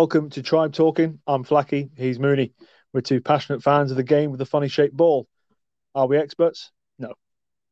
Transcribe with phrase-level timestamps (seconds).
[0.00, 1.20] Welcome to Tribe Talking.
[1.26, 1.90] I'm Flacky.
[1.94, 2.54] He's Mooney.
[2.94, 5.28] We're two passionate fans of the game with a funny shaped ball.
[5.94, 6.72] Are we experts?
[6.98, 7.12] No.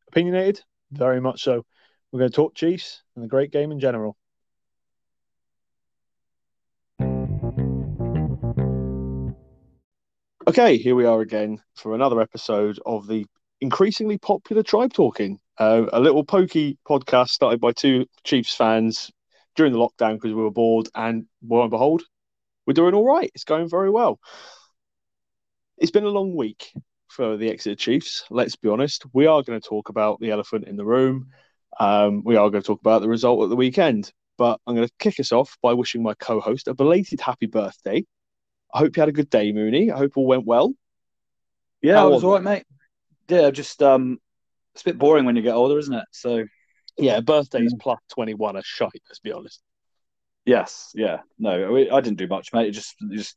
[0.09, 0.63] Opinionated?
[0.93, 1.65] Very much so.
[2.13, 4.15] We're going to talk Chiefs and the great game in general.
[10.47, 13.25] Okay, here we are again for another episode of the
[13.63, 19.11] increasingly popular Tribe Talking, uh, a little pokey podcast started by two Chiefs fans
[19.57, 22.03] during the lockdown because we were bored, and lo and behold,
[22.69, 23.31] we're doing all right.
[23.35, 24.21] It's going very well.
[25.79, 26.71] It's been a long week
[27.09, 28.25] for the Exeter Chiefs.
[28.29, 29.07] Let's be honest.
[29.15, 31.29] We are going to talk about the elephant in the room.
[31.81, 34.13] Um, we are going to talk about the result at the weekend.
[34.37, 38.05] But I'm going to kick us off by wishing my co-host a belated happy birthday.
[38.75, 39.91] I hope you had a good day, Mooney.
[39.91, 40.75] I hope all went well.
[41.81, 42.65] Yeah, How I was all right, mate.
[43.31, 44.19] Yeah, just um,
[44.75, 46.05] it's a bit boring when you get older, isn't it?
[46.11, 46.45] So
[46.99, 47.79] yeah, birthdays yeah.
[47.81, 49.03] plus twenty one are shite.
[49.09, 49.63] Let's be honest.
[50.49, 52.69] Yes, yeah, no, I didn't do much, mate.
[52.69, 53.37] It just, just,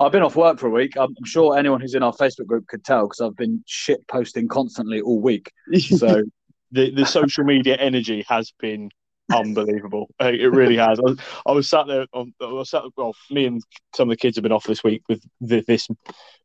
[0.00, 0.94] I've been off work for a week.
[0.96, 4.48] I'm sure anyone who's in our Facebook group could tell because I've been shit posting
[4.48, 5.52] constantly all week.
[5.78, 6.24] So
[6.72, 8.90] the the social media energy has been
[9.32, 10.08] unbelievable.
[10.20, 10.98] it really has.
[10.98, 12.06] I was, I was sat there.
[12.12, 12.82] Um, I was sat.
[12.96, 13.62] Well, me and
[13.94, 15.86] some of the kids have been off this week with the, this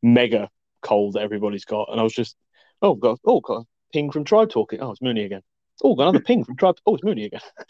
[0.04, 0.52] mega
[0.84, 2.36] cold that everybody's got, and I was just,
[2.84, 4.82] oh god, oh god, ping from Tribe talking.
[4.82, 5.42] Oh, it's Mooney again.
[5.84, 6.78] Oh, got another ping from Tribe.
[6.86, 7.42] Oh, it's Mooney again.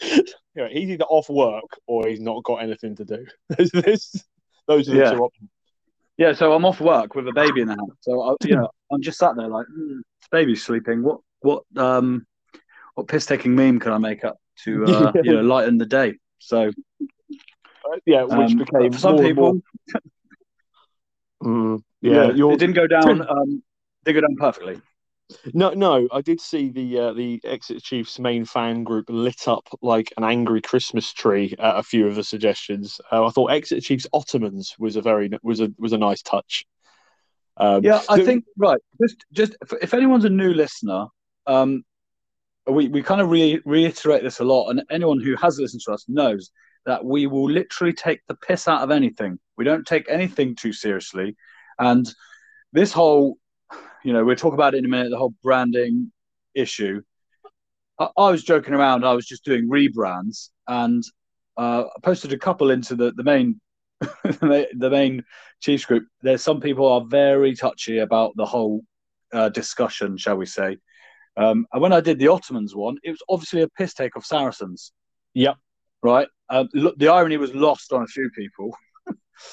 [0.54, 3.26] yeah, he's either off work or he's not got anything to do.
[3.48, 4.24] this,
[4.66, 5.10] those are the yeah.
[5.10, 5.50] two options.
[6.16, 7.96] Yeah, so I'm off work with a baby in the house.
[8.00, 10.00] So I, you know, I'm just sat there like, mm,
[10.30, 11.02] baby's sleeping.
[11.02, 12.26] What, what, um,
[12.94, 16.18] what piss taking meme can I make up to, uh, you know, lighten the day?
[16.38, 19.62] So, uh, yeah, which um, became some people.
[21.42, 23.26] mm, yeah, yeah it didn't go down.
[23.26, 23.62] Um,
[24.04, 24.80] didn't go down perfectly.
[25.52, 29.68] No, no, I did see the uh, the Exeter Chiefs main fan group lit up
[29.82, 33.00] like an angry Christmas tree at a few of the suggestions.
[33.10, 36.64] Uh, I thought Exeter Chiefs Ottomans was a very was a was a nice touch.
[37.56, 38.80] Um, yeah, I think right.
[39.00, 41.06] Just just if anyone's a new listener,
[41.46, 41.84] um,
[42.66, 45.92] we we kind of re- reiterate this a lot, and anyone who has listened to
[45.92, 46.50] us knows
[46.86, 49.38] that we will literally take the piss out of anything.
[49.58, 51.36] We don't take anything too seriously,
[51.78, 52.12] and
[52.72, 53.36] this whole
[54.04, 55.10] you know, we'll talk about it in a minute.
[55.10, 56.12] The whole branding
[56.54, 57.02] issue.
[57.98, 59.04] I, I was joking around.
[59.04, 61.02] I was just doing rebrands, and
[61.56, 63.60] uh, I posted a couple into the the main
[64.00, 65.24] the main
[65.60, 66.04] Chiefs group.
[66.22, 68.82] There's some people are very touchy about the whole
[69.32, 70.78] uh, discussion, shall we say?
[71.36, 74.24] Um, and when I did the Ottomans one, it was obviously a piss take of
[74.24, 74.92] Saracens.
[75.34, 75.56] Yep.
[76.02, 76.28] Right.
[76.48, 78.76] Uh, the irony was lost on a few people.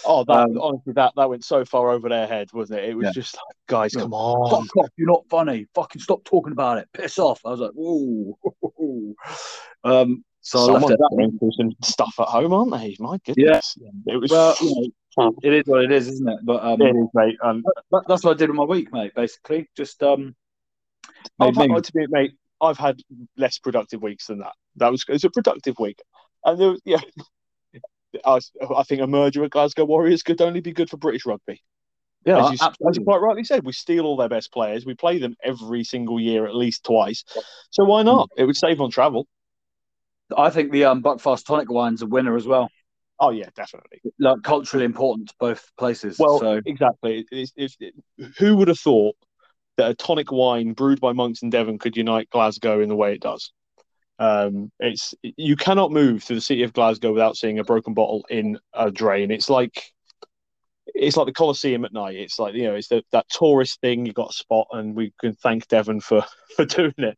[0.05, 2.89] Oh, that um, honestly, that that went so far over their head, wasn't it?
[2.89, 3.11] It was yeah.
[3.11, 4.89] just like, guys, come on, fuck off!
[4.97, 5.67] You're not funny.
[5.75, 6.89] Fucking stop talking about it.
[6.93, 7.41] Piss off.
[7.45, 9.15] I was like, whoa.
[9.83, 12.95] um, so Someone's going through some stuff at home, aren't they?
[12.99, 13.75] My goodness.
[13.77, 14.13] Yeah.
[14.13, 14.31] It was.
[14.31, 16.39] Well, you know, it is what it is, isn't it?
[16.43, 17.37] But um, it is, mate.
[17.43, 19.13] Um, that, that's what I did with my week, mate.
[19.15, 20.35] Basically, just um.
[21.39, 22.33] I've had, to be, mate.
[22.61, 23.01] I've had
[23.35, 24.53] less productive weeks than that.
[24.77, 25.99] That was it was a productive week,
[26.45, 27.01] and there was, yeah,
[28.25, 28.39] I,
[28.75, 31.61] I think a merger with Glasgow Warriors could only be good for British rugby.
[32.25, 34.85] Yeah, as you, as you, quite rightly said, we steal all their best players.
[34.85, 37.23] We play them every single year, at least twice.
[37.71, 38.29] So why not?
[38.35, 39.27] It would save on travel.
[40.35, 42.69] I think the um, Buckfast tonic wine's a winner as well.
[43.19, 44.01] Oh yeah, definitely.
[44.19, 46.17] Like culturally important to both places.
[46.19, 46.61] Well, so.
[46.65, 47.25] exactly.
[47.31, 47.93] It's, it's, it,
[48.37, 49.15] who would have thought
[49.77, 53.13] that a tonic wine brewed by monks in Devon could unite Glasgow in the way
[53.13, 53.51] it does?
[54.19, 58.25] Um, it's you cannot move to the city of Glasgow without seeing a broken bottle
[58.29, 59.31] in a drain.
[59.31, 59.93] It's like
[60.87, 62.15] it's like the Colosseum at night.
[62.15, 64.05] It's like you know, it's the, that tourist thing.
[64.05, 66.25] You got a spot, and we can thank Devon for
[66.55, 67.17] for doing it.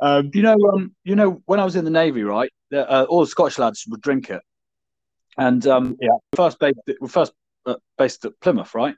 [0.00, 3.20] Um, you know, um, you know, when I was in the navy, right, uh, all
[3.20, 4.42] the Scottish lads would drink it,
[5.36, 6.78] and um, yeah, first based,
[7.08, 7.32] first
[7.66, 8.94] uh, based at Plymouth, right,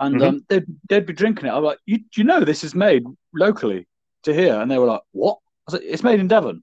[0.00, 0.24] and mm-hmm.
[0.24, 1.50] um, they'd they'd be drinking it.
[1.50, 3.04] I'm like, you, you know, this is made
[3.34, 3.86] locally
[4.22, 5.38] to here, and they were like, what?
[5.68, 6.62] I was like, it's made in Devon.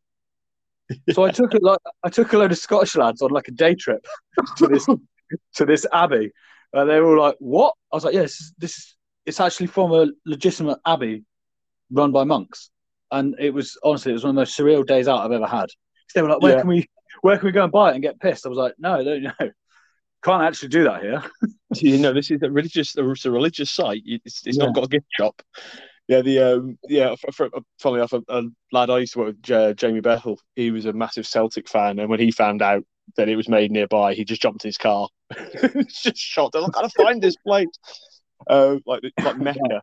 [1.11, 3.51] So I took it like I took a load of Scottish lads on like a
[3.51, 4.05] day trip
[4.57, 4.85] to this
[5.55, 6.31] to this abbey,
[6.73, 8.95] and they were all like, "What?" I was like, "Yes, yeah, this, is
[9.25, 11.23] it's actually from a legitimate abbey
[11.91, 12.69] run by monks."
[13.11, 15.47] And it was honestly, it was one of the most surreal days out I've ever
[15.47, 15.67] had.
[16.15, 16.61] They were like, "Where yeah.
[16.61, 16.89] can we,
[17.21, 19.19] where can we go and buy it and get pissed?" I was like, "No, no,
[19.19, 19.51] no,
[20.23, 21.23] can't actually do that here."
[21.75, 24.01] you know, this is a religious, it's a religious site.
[24.05, 24.65] It's, it's yeah.
[24.65, 25.41] not got a gift shop
[26.07, 29.35] yeah, the um, yeah, for, for, funnily enough, a, a, lad I used to work
[29.35, 32.83] with, uh, Jamie Bethel, he was a massive Celtic fan, and when he found out
[33.17, 35.07] that it was made nearby, he just jumped in his car,
[35.87, 36.53] just shot.
[36.53, 37.67] Like, I gotta find this place,
[38.47, 39.81] uh, like like Mecca.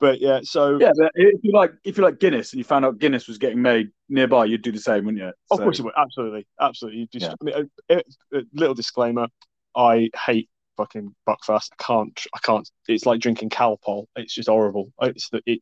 [0.00, 2.86] But yeah, so yeah, but if you like if you like Guinness and you found
[2.86, 5.32] out Guinness was getting made nearby, you'd do the same, wouldn't you?
[5.50, 5.94] Of course you would.
[5.96, 7.08] Absolutely, absolutely.
[7.12, 7.34] Just yeah.
[7.38, 9.28] I mean, a, a, a little disclaimer:
[9.76, 10.48] I hate
[10.80, 11.70] fucking Buckfast.
[11.78, 12.26] I can't.
[12.34, 12.68] I can't.
[12.88, 14.06] It's like drinking Calpol.
[14.16, 14.92] It's just horrible.
[15.02, 15.60] It's the it.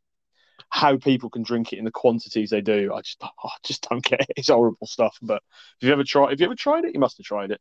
[0.71, 4.05] How people can drink it in the quantities they do, I just, I just don't
[4.05, 4.29] get it.
[4.37, 5.17] It's horrible stuff.
[5.23, 5.43] But
[5.81, 6.31] have you ever tried?
[6.31, 6.95] Have you ever tried it?
[6.95, 7.61] You must have tried it.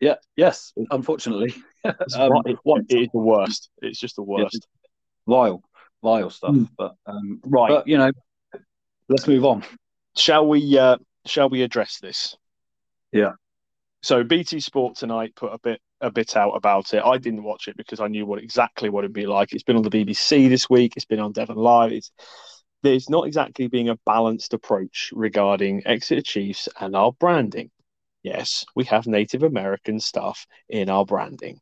[0.00, 0.14] Yeah.
[0.36, 0.72] Yes.
[0.90, 1.54] Unfortunately,
[1.84, 1.94] um,
[2.46, 3.70] it, it is the worst.
[3.82, 4.66] It's just the worst.
[5.26, 5.62] Yeah, vile,
[6.02, 6.54] vile stuff.
[6.54, 6.68] Mm.
[6.78, 7.68] But um, right.
[7.68, 8.12] But you know,
[9.08, 9.64] let's move on.
[10.16, 10.78] Shall we?
[10.78, 10.96] Uh,
[11.26, 12.36] shall we address this?
[13.12, 13.32] Yeah.
[14.08, 17.02] So BT Sport tonight put a bit a bit out about it.
[17.04, 19.52] I didn't watch it because I knew what exactly what it'd be like.
[19.52, 20.94] It's been on the BBC this week.
[20.96, 21.92] It's been on Devon Live.
[21.92, 22.10] It's,
[22.82, 27.70] there's not exactly being a balanced approach regarding Exeter Chiefs and our branding.
[28.22, 31.60] Yes, we have Native American stuff in our branding.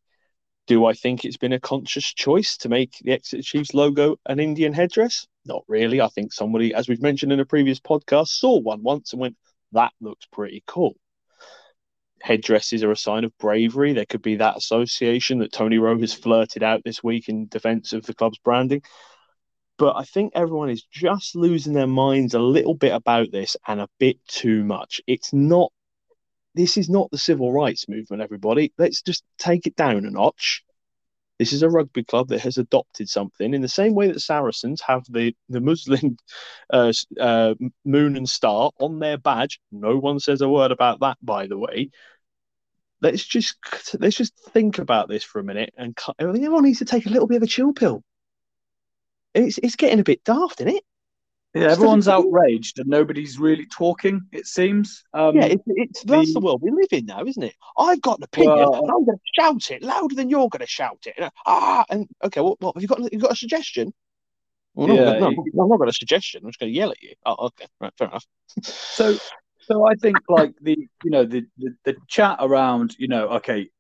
[0.69, 4.39] Do I think it's been a conscious choice to make the Exeter Chiefs logo an
[4.39, 5.27] Indian headdress?
[5.47, 6.01] Not really.
[6.01, 9.37] I think somebody, as we've mentioned in a previous podcast, saw one once and went,
[9.73, 10.95] that looks pretty cool.
[12.23, 13.93] Headdresses are a sign of bravery.
[13.93, 17.93] There could be that association that Tony Rowe has flirted out this week in defense
[17.93, 18.83] of the club's branding.
[19.79, 23.81] But I think everyone is just losing their minds a little bit about this and
[23.81, 25.01] a bit too much.
[25.07, 25.71] It's not
[26.55, 28.73] this is not the civil rights movement, everybody.
[28.79, 30.65] Let's just take it down a notch.
[31.38, 34.81] This is a rugby club that has adopted something in the same way that Saracens
[34.81, 36.17] have the the Muslim
[36.73, 37.55] uh, uh,
[37.85, 39.61] moon and star on their badge.
[39.71, 41.91] No one says a word about that, by the way.
[43.03, 43.56] Let's just
[43.99, 47.27] let's just think about this for a minute, and everyone needs to take a little
[47.27, 48.03] bit of a chill pill.
[49.35, 50.85] It's it's getting a bit daft, isn't it?
[51.56, 54.26] Yeah, everyone's outraged and nobody's really talking.
[54.31, 55.05] It seems.
[55.14, 57.55] Um, yeah, it's, that's the world we live in now, isn't it?
[57.79, 58.56] I've got an opinion.
[58.56, 61.14] Well, I'm going to shout it louder than you're going to shout it.
[61.17, 63.11] And, ah, and okay, what, what have you got?
[63.11, 63.94] You got a suggestion?
[64.75, 66.43] Well, yeah, no, no, I'm not got a suggestion.
[66.44, 67.14] I'm just going to yell at you.
[67.25, 68.26] Oh, okay, right, fair enough.
[68.62, 69.17] so,
[69.61, 73.70] so I think like the you know the, the the chat around you know okay,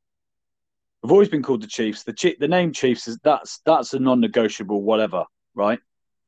[1.04, 2.04] I've always been called the Chiefs.
[2.04, 5.24] The the name Chiefs is that's that's a non-negotiable whatever,
[5.54, 5.80] right?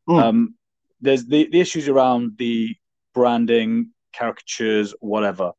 [0.07, 0.23] Mm.
[0.23, 0.55] Um,
[1.01, 2.75] there's the, the issues around the
[3.15, 5.53] branding, caricatures, whatever.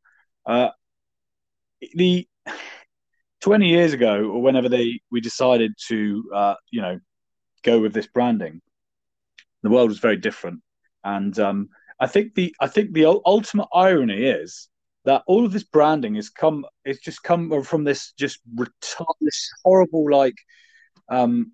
[0.45, 0.69] Uh,
[1.93, 2.27] the
[3.41, 6.99] 20 years ago, or whenever they we decided to, uh, you know,
[7.63, 8.61] go with this branding,
[9.63, 10.61] the world was very different.
[11.03, 11.69] And um,
[11.99, 14.69] I think the I think the ultimate irony is
[15.05, 18.39] that all of this branding has come it's just come from this just
[19.21, 20.35] this horrible like
[21.09, 21.53] um,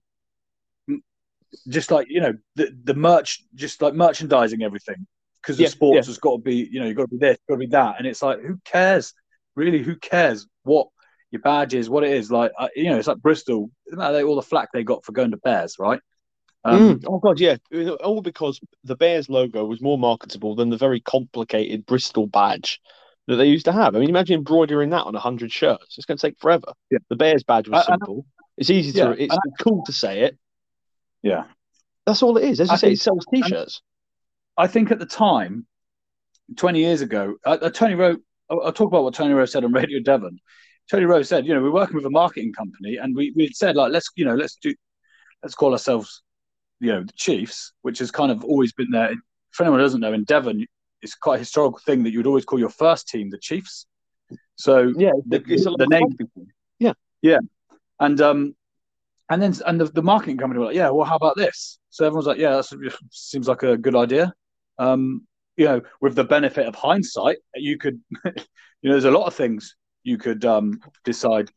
[1.67, 5.05] just like you know the the merch, just like merchandising everything
[5.41, 6.09] because the sports yeah.
[6.09, 7.71] has got to be you know you've got to be this, you've got to be
[7.71, 9.13] that, and it's like who cares
[9.55, 9.81] really?
[9.81, 10.87] Who cares what
[11.31, 12.31] your badge is, what it is?
[12.31, 13.69] Like uh, you know, it's like Bristol.
[13.97, 15.99] All the flack they got for going to Bears, right?
[16.63, 17.05] Um, mm.
[17.07, 17.57] Oh god, yeah,
[18.03, 22.81] all because the Bears logo was more marketable than the very complicated Bristol badge
[23.27, 23.95] that they used to have.
[23.95, 25.97] I mean, imagine embroidering that on hundred shirts.
[25.97, 26.73] It's going to take forever.
[26.89, 26.99] Yeah.
[27.09, 28.25] The Bears badge was simple.
[28.57, 29.15] it's easy to.
[29.17, 30.37] Yeah, it's cool to say it.
[31.25, 31.45] Yeah.
[32.05, 32.59] That's all it is.
[32.59, 33.81] As you I say, think, it sells t-shirts.
[34.57, 35.65] I think at the time,
[36.55, 38.17] 20 years ago, uh, uh, Tony Rowe,
[38.49, 40.39] I'll, I'll, talk about what Tony Rowe said on Radio Devon.
[40.89, 43.75] Tony Rowe said, you know, we're working with a marketing company and we, we said
[43.75, 44.71] like, let's, you know, let's do,
[45.41, 46.21] let's call ourselves,
[46.79, 49.11] you know, the Chiefs, which has kind of always been there.
[49.49, 50.63] For anyone who doesn't know, in Devon,
[51.01, 53.87] it's quite a historical thing that you would always call your first team the Chiefs.
[54.57, 56.07] So yeah, the, the, the name,
[56.77, 57.39] yeah, yeah,
[57.99, 58.55] and um,
[59.29, 61.79] and then and the, the marketing company were like, yeah, well, how about this?
[61.89, 64.33] So everyone's like, yeah, that seems like a good idea.
[64.77, 65.25] Um,
[65.57, 68.31] you know, with the benefit of hindsight, you could, you
[68.83, 71.49] know, there's a lot of things you could um, decide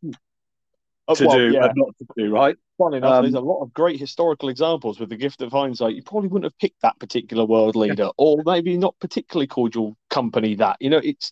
[1.08, 1.64] uh, to well, do yeah.
[1.64, 2.56] and not to do, right?
[2.78, 5.94] Funny enough, um, there's a lot of great historical examples with the gift of hindsight.
[5.94, 8.10] You probably wouldn't have picked that particular world leader, yeah.
[8.16, 10.76] or maybe not particularly called your company that.
[10.80, 11.30] You know, it's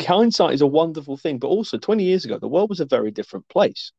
[0.00, 3.10] hindsight is a wonderful thing, but also 20 years ago, the world was a very
[3.10, 3.92] different place.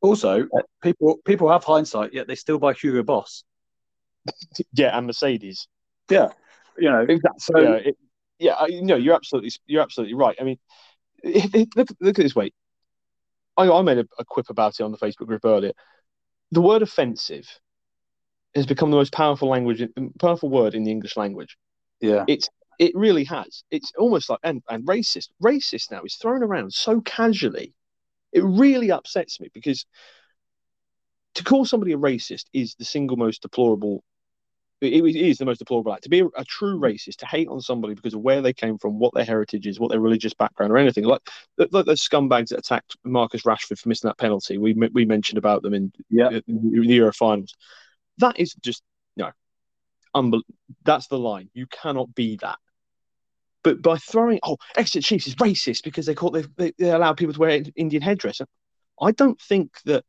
[0.00, 3.44] Also, uh, people people have hindsight, yet they still buy Hugo Boss.
[4.72, 5.66] Yeah, and Mercedes.
[6.08, 6.28] Yeah,
[6.76, 7.40] you know exactly.
[7.40, 7.96] So, yeah, it,
[8.38, 10.36] yeah, you know, you're absolutely you're absolutely right.
[10.40, 10.58] I mean,
[11.22, 12.52] it, it, look look at this way.
[13.56, 15.72] I, I made a, a quip about it on the Facebook group earlier.
[16.52, 17.48] The word offensive
[18.54, 19.82] has become the most powerful language,
[20.20, 21.56] powerful word in the English language.
[22.00, 23.64] Yeah, it's it really has.
[23.72, 25.30] It's almost like and, and racist.
[25.42, 27.74] Racist now is thrown around so casually
[28.32, 29.86] it really upsets me because
[31.34, 34.02] to call somebody a racist is the single most deplorable.
[34.80, 36.04] It is the most deplorable act.
[36.04, 36.82] To be a, a, true mm.
[36.82, 39.80] racist, to hate on somebody because of where they came from, what their heritage is,
[39.80, 41.20] what their religious background, or anything like,
[41.56, 44.56] like those scumbags that attacked Marcus Rashford for missing that penalty.
[44.56, 46.30] We we mentioned about them in, yeah.
[46.46, 47.54] in the Euro finals.
[48.18, 48.82] That is just
[49.16, 49.30] no,
[50.14, 50.42] unbe-
[50.84, 51.50] that's the line.
[51.54, 52.58] You cannot be that.
[53.68, 57.34] But by throwing, oh, Exeter Chiefs is racist because they call they, they allow people
[57.34, 58.40] to wear Indian headdress.
[58.98, 60.06] I don't think that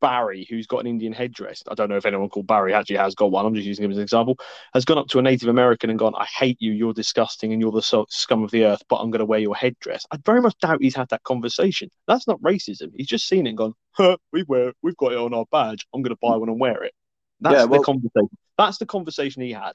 [0.00, 3.14] Barry, who's got an Indian headdress, I don't know if anyone called Barry actually has
[3.14, 3.44] got one.
[3.44, 4.38] I'm just using him as an example.
[4.72, 6.72] Has gone up to a Native American and gone, "I hate you.
[6.72, 8.82] You're disgusting, and you're the scum of the earth.
[8.88, 11.90] But I'm going to wear your headdress." I very much doubt he's had that conversation.
[12.06, 12.90] That's not racism.
[12.94, 15.86] He's just seen it and gone, huh, "We wear, we've got it on our badge.
[15.92, 16.94] I'm going to buy one and wear it."
[17.42, 18.38] That's yeah, well, the conversation.
[18.56, 19.72] That's the conversation he had.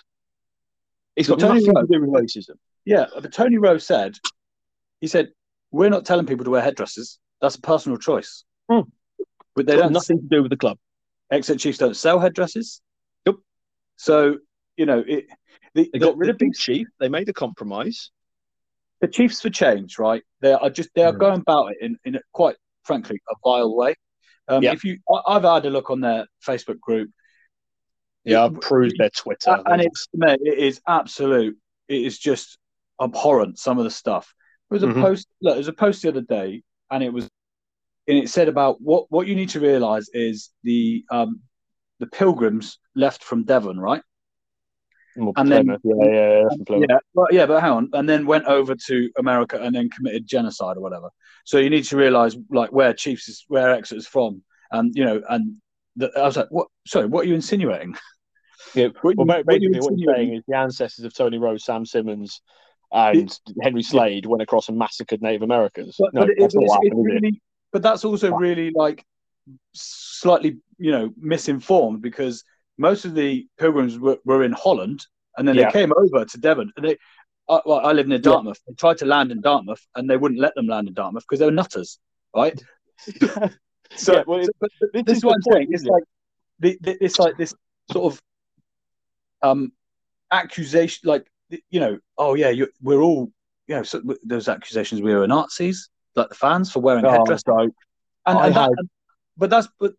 [1.15, 2.55] It's got Tony nothing Rowe, to do with racism.
[2.83, 4.17] Yeah, but Tony Rowe said,
[5.01, 5.31] he said,
[5.71, 7.19] "We're not telling people to wear headdresses.
[7.41, 8.81] That's a personal choice." Hmm.
[9.55, 10.77] But they don't have nothing to do with the club.
[11.31, 12.81] Exeter Chiefs don't sell headdresses.
[13.25, 13.35] Yep.
[13.95, 14.37] So
[14.77, 15.27] you know it.
[15.73, 16.87] The, they got the, rid of Big Chief.
[16.99, 18.11] They made a compromise.
[19.01, 20.23] The Chiefs for change, right?
[20.41, 21.19] They are just they are mm.
[21.19, 23.95] going about it in in a, quite frankly a vile way.
[24.47, 24.75] Um, yep.
[24.75, 27.09] If you, I, have had a look on their Facebook group.
[28.25, 31.57] Yeah, I've perused their Twitter, and it's mate, it is absolute.
[31.87, 32.57] It is just
[32.99, 33.59] abhorrent.
[33.59, 34.33] Some of the stuff.
[34.69, 35.01] There was a mm-hmm.
[35.01, 35.27] post.
[35.41, 37.29] Look, there was a post the other day, and it was
[38.07, 41.41] and it said about what what you need to realize is the um,
[41.99, 44.01] the pilgrims left from Devon, right?
[45.15, 48.45] Well, and then yeah, yeah, yeah, yeah, but yeah, but hang on, and then went
[48.45, 51.09] over to America and then committed genocide or whatever.
[51.45, 55.05] So you need to realize like where Chiefs is, where Exeter is from, and you
[55.05, 55.55] know, and
[55.95, 56.67] the, I was like, what?
[56.85, 57.95] Sorry, what are you insinuating?
[58.73, 61.85] Yeah, what, well, what basically what you're saying is the ancestors of Tony Rowe, Sam
[61.85, 62.41] Simmonds,
[62.91, 65.95] and it, Henry Slade went across and massacred Native Americans.
[65.99, 69.03] But, no, but it, it's, it's really, but that's also really like
[69.73, 72.43] slightly, you know, misinformed because
[72.77, 75.05] most of the pilgrims were, were in Holland
[75.37, 75.65] and then yeah.
[75.65, 76.71] they came over to Devon.
[76.77, 76.97] And they,
[77.49, 78.59] I, well, I live near Dartmouth.
[78.65, 78.71] Yeah.
[78.71, 81.39] They tried to land in Dartmouth and they wouldn't let them land in Dartmouth because
[81.39, 81.99] they were nutters,
[82.35, 82.59] right?
[83.95, 85.67] so, yeah, well, so but, this, this is what I'm saying.
[85.71, 86.03] It's like
[86.59, 87.53] the, the, it's like this
[87.91, 88.21] sort of
[89.41, 89.71] um
[90.31, 91.25] accusation, like
[91.69, 93.31] you know, oh yeah, we're all
[93.67, 97.43] you know, so those accusations we were Nazis like the fans for wearing oh, headdress.
[97.47, 98.71] And, and that,
[99.37, 99.93] but that's but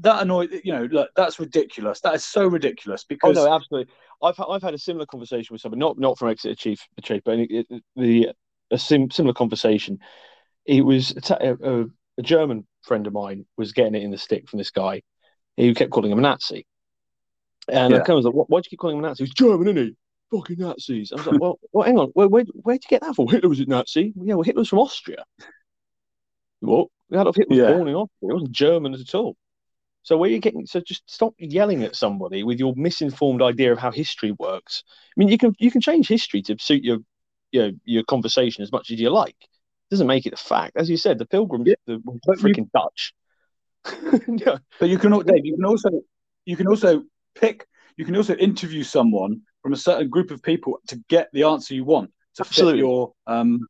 [0.00, 2.00] that annoyed you know look, that's ridiculous.
[2.00, 3.92] That is so ridiculous because oh no, absolutely.
[4.22, 7.38] I've I've had a similar conversation with someone, not not from Exeter Chief, Chief, but
[7.38, 8.30] it, it, the
[8.70, 9.98] a sim, similar conversation.
[10.66, 11.82] It was a, a,
[12.18, 15.00] a, German friend of mine was getting it in the stick from this guy.
[15.56, 16.66] He kept calling him a Nazi,
[17.72, 18.02] and yeah.
[18.06, 19.24] I was like, "Why do you keep calling him a Nazi?
[19.24, 19.96] He's German, isn't he?
[20.30, 23.14] Fucking Nazis." I was like, "Well, well, hang on, where where where'd you get that
[23.14, 23.28] from?
[23.28, 24.12] Hitler was a Nazi?
[24.14, 25.24] Well, yeah, well, Hitler was from Austria."
[26.60, 26.88] What?
[27.12, 27.76] Adolf Hitler was yeah.
[27.76, 28.28] born in Austria.
[28.28, 29.36] He wasn't German at all.
[30.02, 30.66] So where are you getting?
[30.66, 34.82] So just stop yelling at somebody with your misinformed idea of how history works.
[34.86, 36.98] I mean, you can you can change history to suit your
[37.52, 39.36] your your conversation as much as you like.
[39.40, 40.76] It doesn't make it a fact.
[40.76, 41.74] As you said, the Pilgrims, yeah.
[41.86, 41.98] the
[42.28, 43.12] freaking you, Dutch.
[44.28, 44.58] yeah.
[44.78, 45.90] But you can, Dave, you can also
[46.44, 47.02] you can also
[47.34, 47.66] pick.
[47.96, 51.74] You can also interview someone from a certain group of people to get the answer
[51.74, 52.74] you want to Absolutely.
[52.74, 53.66] fit your um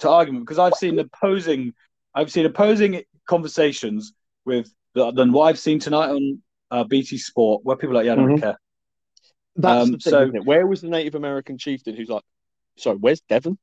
[0.00, 0.44] to argument.
[0.44, 1.74] Because I've seen opposing
[2.14, 4.12] I've seen opposing conversations
[4.44, 8.06] with the, than what I've seen tonight on uh, BT Sport, where people are like,
[8.06, 8.42] "Yeah, I don't mm-hmm.
[8.42, 8.60] care."
[9.56, 10.26] That's um, the thing, so.
[10.44, 12.22] Where was the Native American chieftain who's like,
[12.76, 13.58] "Sorry, where's Devon?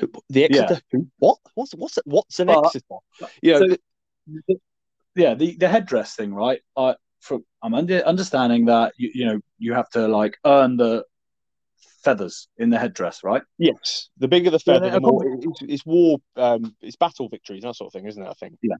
[0.00, 0.74] Who, the Exeter?
[0.74, 0.78] Yeah.
[0.92, 1.06] Who?
[1.18, 1.38] What?
[1.54, 2.96] What's what's what's an Exeter?"
[3.42, 3.76] Yeah, so,
[5.14, 6.60] yeah, the the headdress thing, right?
[6.76, 6.94] I,
[7.26, 11.04] from, I'm under, understanding that you you know you have to like earn the
[12.02, 13.42] feathers in the headdress, right?
[13.58, 14.08] Yes.
[14.18, 17.74] The bigger the feather, yeah, the more it's, it's, war, um, it's battle victories, that
[17.74, 18.28] sort of thing, isn't it?
[18.28, 18.56] I think.
[18.62, 18.76] Yeah.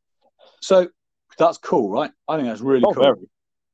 [0.61, 0.88] So
[1.37, 2.11] that's cool, right?
[2.29, 3.03] I think that's really oh, cool.
[3.03, 3.29] Very.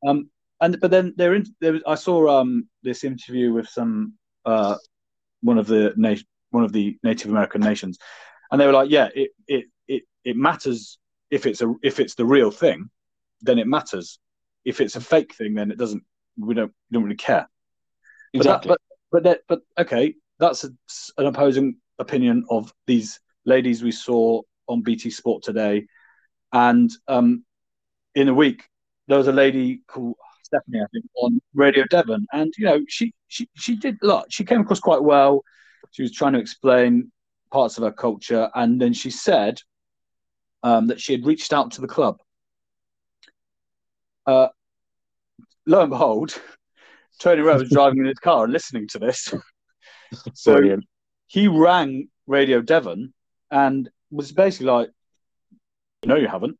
[0.07, 4.15] Um, and but then there, in, there was, I saw um this interview with some
[4.47, 4.77] uh
[5.43, 7.99] one of the nation one of the Native American nations,
[8.51, 10.99] and they were like, yeah, it it it it matters
[11.31, 12.89] if it's a if it's the real thing,
[13.43, 14.19] then it matters.
[14.65, 16.03] If it's a fake thing, then it doesn't.
[16.39, 17.49] We don't don't really care.
[18.33, 18.69] Exactly.
[18.69, 20.71] But, that, but that, but okay, that's a,
[21.19, 25.87] an opposing opinion of these ladies we saw on BT Sport today,
[26.53, 27.45] and um,
[28.15, 28.69] in a week
[29.09, 33.13] there was a lady called Stephanie, I think, on Radio Devon, and you know she
[33.29, 34.27] she she did a lot.
[34.31, 35.43] She came across quite well.
[35.91, 37.11] She was trying to explain
[37.51, 39.61] parts of her culture, and then she said
[40.63, 42.19] um, that she had reached out to the club.
[44.27, 44.49] Uh,
[45.67, 46.39] lo and behold,
[47.21, 49.33] Tony Rowe was driving in his car and listening to this.
[50.35, 50.85] so Brilliant.
[51.27, 53.13] he rang Radio Devon
[53.51, 54.91] and was basically like,
[56.05, 56.59] "No, you haven't.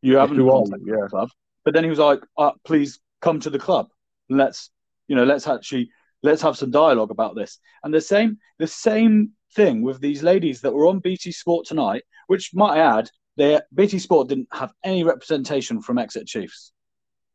[0.00, 0.96] You haven't you contacted yeah.
[1.02, 1.28] the club."
[1.64, 3.88] But then he was like, uh, "Please come to the club.
[4.28, 4.70] Let's,
[5.08, 5.90] you know, let's actually
[6.22, 10.60] let's have some dialogue about this." And the same the same thing with these ladies
[10.62, 14.72] that were on BT Sport tonight, which might I add, they BT Sport didn't have
[14.84, 16.72] any representation from Exeter Chiefs.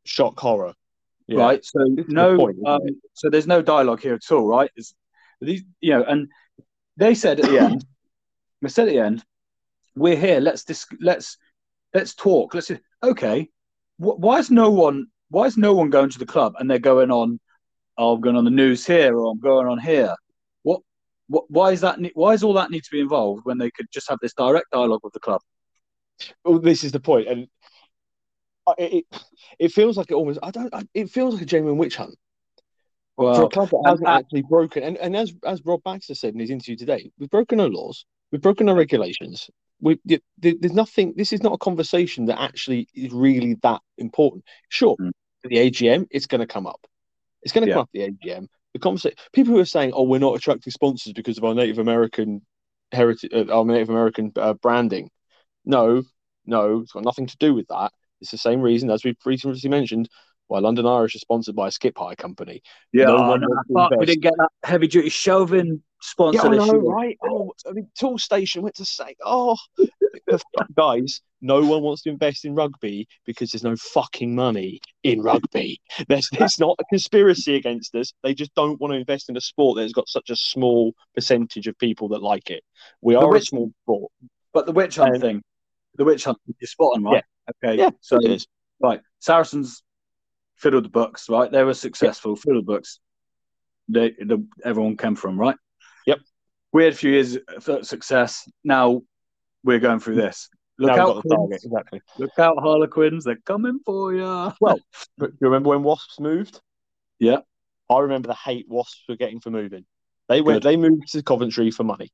[0.05, 0.73] Shock horror.
[1.27, 1.39] Yeah.
[1.39, 1.65] Right.
[1.65, 2.37] So no.
[2.37, 2.81] Point, um,
[3.13, 4.71] so there's no dialogue here at all, right?
[4.75, 4.93] It's,
[5.41, 6.29] These, you know, and
[6.95, 7.85] they said at the end,
[8.61, 9.23] they said at the end,
[9.95, 10.39] we're here.
[10.39, 11.37] Let's dis- let's
[11.93, 12.53] let's talk.
[12.53, 12.71] Let's
[13.03, 13.49] okay.
[13.97, 15.07] Wh- why is no one?
[15.29, 17.39] Why is no one going to the club and they're going on?
[17.97, 20.15] Oh, I'm going on the news here, or I'm going on here.
[20.61, 20.81] What?
[21.27, 21.49] What?
[21.49, 21.99] Why is that?
[22.13, 24.67] Why does all that need to be involved when they could just have this direct
[24.71, 25.41] dialogue with the club?
[26.43, 27.47] Well, this is the point, and
[28.77, 29.05] it
[29.59, 30.39] it feels like it almost.
[30.43, 30.73] I don't.
[30.93, 32.15] It feels like a genuine witch hunt.
[33.17, 36.33] Well, for a club that hasn't actually broken, and, and as as Rob Baxter said
[36.33, 39.49] in his interview today, we've broken no laws, we've broken no regulations.
[39.79, 39.99] We
[40.37, 41.13] there's nothing.
[41.15, 44.43] This is not a conversation that actually is really that important.
[44.69, 45.11] Sure, mm.
[45.43, 46.85] the AGM, it's going to come up.
[47.43, 47.75] It's going to yeah.
[47.75, 48.47] come up the AGM.
[48.73, 49.17] The conversation.
[49.33, 52.41] People who are saying, "Oh, we're not attracting sponsors because of our Native American
[52.91, 55.09] heritage, uh, our Native American uh, branding."
[55.67, 56.03] No,
[56.45, 57.91] no, it's got nothing to do with that.
[58.21, 60.09] It's the same reason as we've previously mentioned
[60.47, 62.61] why London Irish is sponsored by a skip hire company.
[62.93, 66.53] Yeah, no oh, no, fuck, we didn't get that heavy duty Chauvin sponsor.
[66.53, 67.17] Yeah, I know, right?
[67.21, 69.57] Oh, I mean, Toolstation went to say, oh,
[70.75, 75.81] guys, no one wants to invest in rugby because there's no fucking money in rugby.
[76.07, 78.13] There's, it's not a conspiracy against us.
[78.23, 81.67] They just don't want to invest in a sport that's got such a small percentage
[81.67, 82.63] of people that like it.
[83.01, 84.11] We are witch, a small sport.
[84.53, 85.43] But the witch hunt um, thing,
[85.97, 87.23] the witch hunt, you're spot on, right?
[87.63, 87.69] Yeah.
[87.69, 87.77] Okay.
[87.79, 88.19] Yeah, so,
[88.79, 89.83] right, Saracens
[90.55, 91.51] fiddled the books, right?
[91.51, 92.39] They were successful, yep.
[92.39, 92.99] fiddled the books.
[93.89, 95.55] They, the, everyone came from, right?
[96.05, 96.19] Yep.
[96.73, 97.37] We had a few years
[97.67, 98.49] of success.
[98.63, 99.01] Now
[99.63, 100.49] we're going through this.
[100.79, 102.01] Look now out, target, exactly.
[102.19, 103.23] Look out, Harlequins!
[103.23, 104.53] They're coming for you.
[104.61, 104.79] Well,
[105.19, 106.61] you remember when Wasps moved?
[107.19, 107.39] Yeah,
[107.89, 109.85] I remember the hate Wasps were getting for moving.
[110.29, 110.61] They went.
[110.61, 110.69] Good.
[110.69, 112.11] They moved to Coventry for money.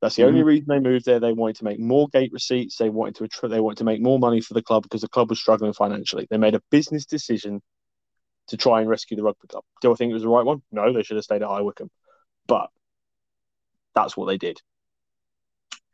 [0.00, 0.28] That's the mm-hmm.
[0.28, 1.18] only reason they moved there.
[1.18, 2.76] They wanted to make more gate receipts.
[2.76, 3.48] They wanted to.
[3.48, 6.26] They wanted to make more money for the club because the club was struggling financially.
[6.30, 7.60] They made a business decision
[8.48, 9.64] to try and rescue the rugby club.
[9.80, 10.62] Do I think it was the right one?
[10.70, 11.90] No, they should have stayed at High Wycombe.
[12.46, 12.70] But
[13.94, 14.60] that's what they did.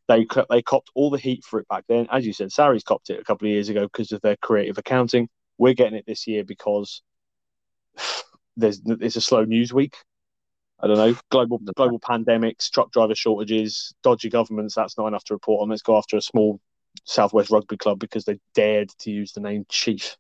[0.07, 2.07] They they copped all the heat for it back then.
[2.11, 4.77] As you said, Sarries copped it a couple of years ago because of their creative
[4.77, 5.29] accounting.
[5.57, 7.03] We're getting it this year because
[8.57, 9.97] there's it's a slow news week.
[10.85, 14.75] I don't know, global global pandemics, truck driver shortages, dodgy governments.
[14.75, 15.71] That's not enough to report on.
[15.71, 16.61] Let's go after a small
[17.05, 20.17] Southwest Rugby club because they dared to use the name Chief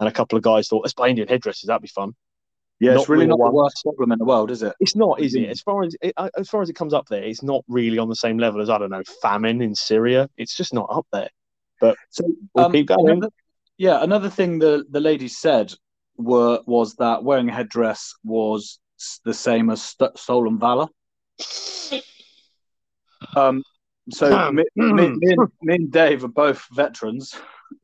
[0.00, 1.68] and a couple of guys thought, let's buy Indian headdresses.
[1.68, 2.14] That'd be fun.
[2.80, 3.50] Yeah, not it's really not one.
[3.50, 4.72] the worst problem in the world, is it?
[4.78, 5.48] It's not, is it?
[5.48, 7.98] As far as it, uh, as far as it comes up there, it's not really
[7.98, 10.28] on the same level as I don't know famine in Syria.
[10.36, 11.30] It's just not up there.
[11.80, 13.08] But so we'll um, keep going.
[13.08, 13.32] Another,
[13.78, 15.72] yeah, another thing the the ladies said
[16.16, 18.78] were was that wearing a headdress was
[19.24, 20.86] the same as st- stolen valor.
[23.36, 23.62] Um,
[24.10, 27.34] so me, me, me, and, me and Dave are both veterans.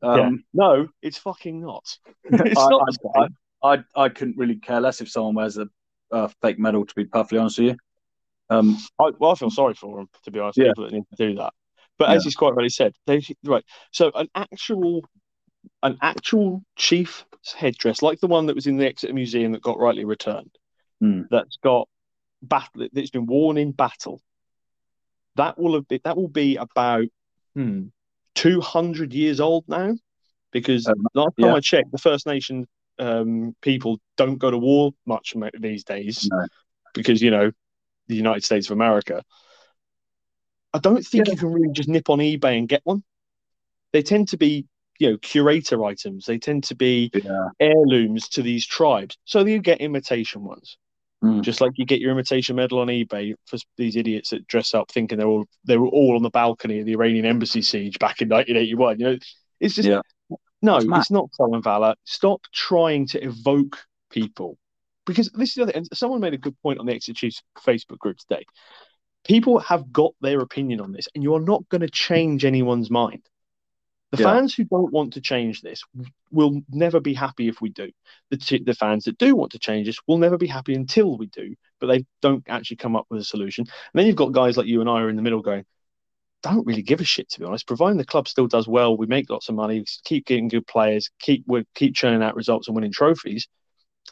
[0.01, 0.29] Um, yeah.
[0.53, 1.97] No, it's fucking not.
[2.23, 2.89] it's I, not.
[3.15, 3.27] I,
[3.63, 5.67] I, I, couldn't really care less if someone wears a,
[6.11, 6.85] a fake medal.
[6.85, 7.77] To be perfectly honest with you,
[8.49, 10.09] um, I, well, I feel sorry for them.
[10.23, 10.67] To be honest, yeah.
[10.67, 11.53] people that need to do that.
[11.97, 12.15] But yeah.
[12.15, 13.63] as he's quite rightly said, they right.
[13.91, 15.01] So an actual,
[15.83, 17.23] an actual chief's
[17.55, 20.51] headdress, like the one that was in the Exeter Museum that got rightly returned,
[21.01, 21.25] mm.
[21.29, 21.87] that's got
[22.41, 24.21] battle that's been worn in battle.
[25.35, 27.07] That will have been, that will be about
[27.53, 27.87] hmm,
[28.35, 29.95] 200 years old now
[30.51, 31.55] because um, last time yeah.
[31.55, 32.67] I checked, the First Nation
[32.99, 36.45] um, people don't go to war much these days no.
[36.93, 37.51] because, you know,
[38.07, 39.21] the United States of America.
[40.73, 41.33] I don't think yeah.
[41.33, 43.03] you can really just nip on eBay and get one.
[43.91, 44.65] They tend to be,
[44.99, 46.25] you know, curator items.
[46.25, 47.49] They tend to be yeah.
[47.59, 49.17] heirlooms to these tribes.
[49.25, 50.77] So you get imitation ones.
[51.25, 51.41] Mm.
[51.41, 54.91] Just like you get your imitation medal on eBay for these idiots that dress up
[54.91, 58.21] thinking they're all they were all on the balcony of the Iranian embassy siege back
[58.21, 58.99] in 1981.
[58.99, 59.17] You know,
[59.59, 60.01] it's just yeah.
[60.61, 61.95] no, it's, it's not stolen valor.
[62.03, 63.79] Stop trying to evoke
[64.11, 64.57] people
[65.05, 65.71] because this is the other.
[65.71, 68.45] And someone made a good point on the Exeter Chiefs Facebook group today.
[69.23, 72.91] People have got their opinion on this, and you are not going to change anyone's
[72.91, 73.23] mind.
[74.15, 74.33] The yeah.
[74.33, 75.83] fans who don't want to change this
[76.31, 77.91] will never be happy if we do.
[78.29, 81.17] The, t- the fans that do want to change this will never be happy until
[81.17, 83.63] we do, but they don't actually come up with a solution.
[83.63, 85.65] And then you've got guys like you and I are in the middle going,
[86.43, 87.67] don't really give a shit to be honest.
[87.67, 91.09] Providing the club still does well, we make lots of money, keep getting good players,
[91.19, 93.47] keep we keep churning out results and winning trophies.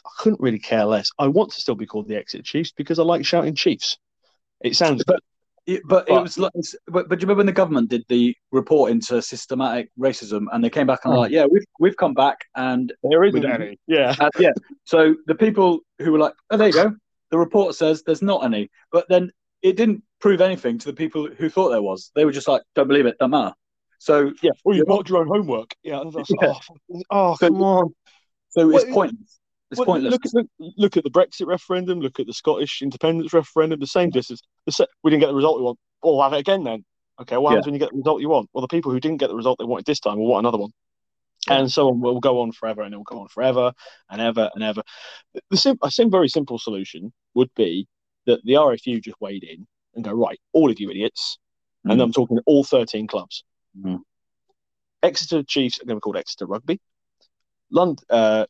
[0.04, 1.10] I couldn't really care less.
[1.18, 3.98] I want to still be called the Exeter Chiefs because I like shouting Chiefs.
[4.60, 5.20] It sounds but,
[5.66, 6.52] it, but, but, it was like,
[6.86, 10.62] but, but do you remember when the government did the report into systematic racism, and
[10.62, 11.20] they came back and oh.
[11.20, 14.50] like, yeah, we've we've come back and there isn't any, yeah, uh, yeah.
[14.84, 16.94] So the people who were like, oh, there you go,
[17.30, 19.30] the report says there's not any, but then
[19.62, 22.10] it didn't prove anything to the people who thought there was.
[22.14, 23.54] They were just like, don't believe it, don't matter.
[23.98, 25.74] So yeah, well, you've marked your own homework.
[25.82, 26.22] Yeah, yeah.
[26.42, 26.60] oh,
[27.10, 27.94] oh, come on.
[28.50, 29.40] So it's pointless.
[29.74, 30.12] It's well, pointless.
[30.12, 32.00] Look at, the, look at the Brexit referendum.
[32.00, 33.80] Look at the Scottish independence referendum.
[33.80, 34.40] The same distance.
[34.66, 35.78] The, we didn't get the result we want.
[36.02, 36.84] we'll have it again then.
[37.20, 37.70] Okay, what happens yeah.
[37.70, 38.50] when you get the result you want?
[38.52, 40.58] Well, the people who didn't get the result they wanted this time will want another
[40.58, 40.70] one.
[41.48, 41.58] Yeah.
[41.58, 43.72] And so on We'll go on forever, and it will go on forever
[44.10, 44.82] and ever and ever.
[45.50, 47.86] The sim- a sim- very simple solution would be
[48.26, 51.38] that the RFU just weighed in and go right, all of you idiots,
[51.86, 51.92] mm.
[51.92, 53.44] and I'm talking all 13 clubs.
[53.78, 54.00] Mm.
[55.02, 56.80] Exeter Chiefs are going to be called Exeter Rugby.
[57.70, 58.46] London, uh,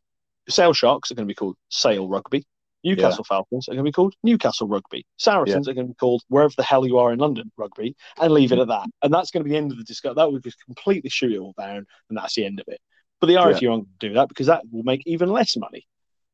[0.49, 2.45] Sale Sharks are going to be called Sale Rugby.
[2.85, 3.37] Newcastle yeah.
[3.37, 5.07] Falcons are going to be called Newcastle Rugby.
[5.17, 5.71] Saracens yeah.
[5.71, 8.53] are going to be called wherever the hell you are in London Rugby, and leave
[8.53, 8.63] it mm-hmm.
[8.63, 8.89] at that.
[9.03, 10.17] And that's going to be the end of the discussion.
[10.17, 12.81] That would just completely shoot it all down, and that's the end of it.
[13.21, 13.71] But the RFU yeah.
[13.71, 15.87] aren't going do that because that will make even less money.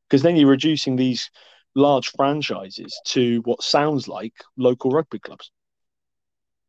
[0.08, 1.30] Because then you're reducing these
[1.76, 5.52] large franchises to what sounds like local rugby clubs.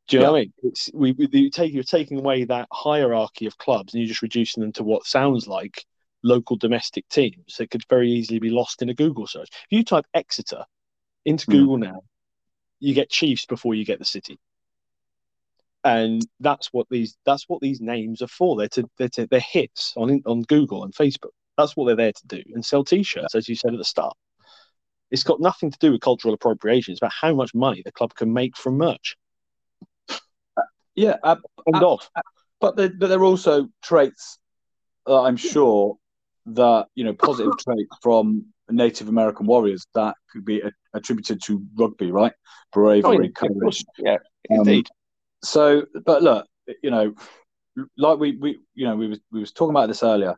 [0.07, 0.53] Do you know what I mean?
[0.63, 4.21] It's we, we you take you're taking away that hierarchy of clubs and you're just
[4.21, 5.85] reducing them to what sounds like
[6.23, 9.49] local domestic teams that could very easily be lost in a Google search.
[9.51, 10.63] If you type Exeter
[11.25, 11.53] into mm.
[11.53, 12.01] Google now,
[12.79, 14.39] you get Chiefs before you get the city.
[15.83, 18.55] And that's what these that's what these names are for.
[18.55, 21.31] They're to they're, to, they're hits on on Google and Facebook.
[21.57, 24.15] That's what they're there to do and sell T-shirts, as you said at the start.
[25.09, 26.91] It's got nothing to do with cultural appropriation.
[26.91, 29.17] It's about how much money the club can make from merch.
[30.95, 31.37] Yeah, uh,
[31.73, 31.97] uh,
[32.59, 34.37] but they're, but they're also traits
[35.07, 35.97] uh, I'm sure
[36.55, 41.63] that you know positive trait from Native American warriors that could be a- attributed to
[41.75, 42.33] rugby, right?
[42.73, 43.83] Bravery, oh, courage.
[43.97, 44.17] Yeah,
[44.51, 44.87] um, indeed.
[45.43, 46.47] So, but look,
[46.81, 47.13] you know,
[47.97, 50.35] like we we you know we was we was talking about this earlier.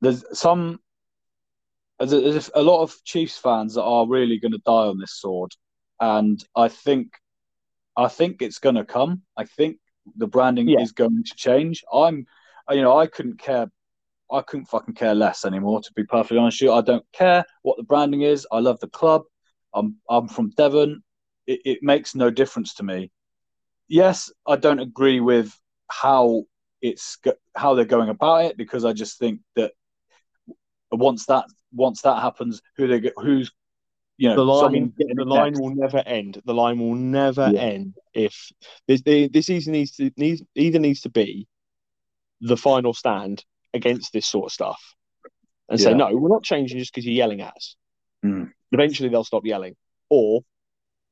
[0.00, 0.80] There's some
[1.98, 5.52] there's a lot of Chiefs fans that are really going to die on this sword,
[6.00, 7.12] and I think
[7.96, 9.22] I think it's going to come.
[9.36, 9.78] I think
[10.16, 10.80] the branding yeah.
[10.80, 11.84] is going to change.
[11.92, 12.26] I'm,
[12.70, 13.70] you know, I couldn't care
[14.32, 15.80] I couldn't fucking care less anymore.
[15.80, 18.46] To be perfectly honest with you, I don't care what the branding is.
[18.50, 19.22] I love the club.
[19.74, 21.02] I'm I'm from Devon.
[21.46, 23.10] It, it makes no difference to me.
[23.88, 25.52] Yes, I don't agree with
[25.90, 26.44] how
[26.80, 27.18] it's
[27.54, 29.72] how they're going about it because I just think that
[30.90, 33.52] once that once that happens, who they get, who's
[34.18, 36.40] you know the line the line will never end.
[36.44, 37.60] The line will never yeah.
[37.60, 38.50] end if
[38.86, 41.46] this this season needs to needs either needs to be
[42.40, 44.94] the final stand against this sort of stuff
[45.68, 45.84] and yeah.
[45.84, 47.76] say, no, we're not changing just because you're yelling at us.
[48.24, 48.52] Mm.
[48.72, 49.74] Eventually, they'll stop yelling,
[50.10, 50.42] or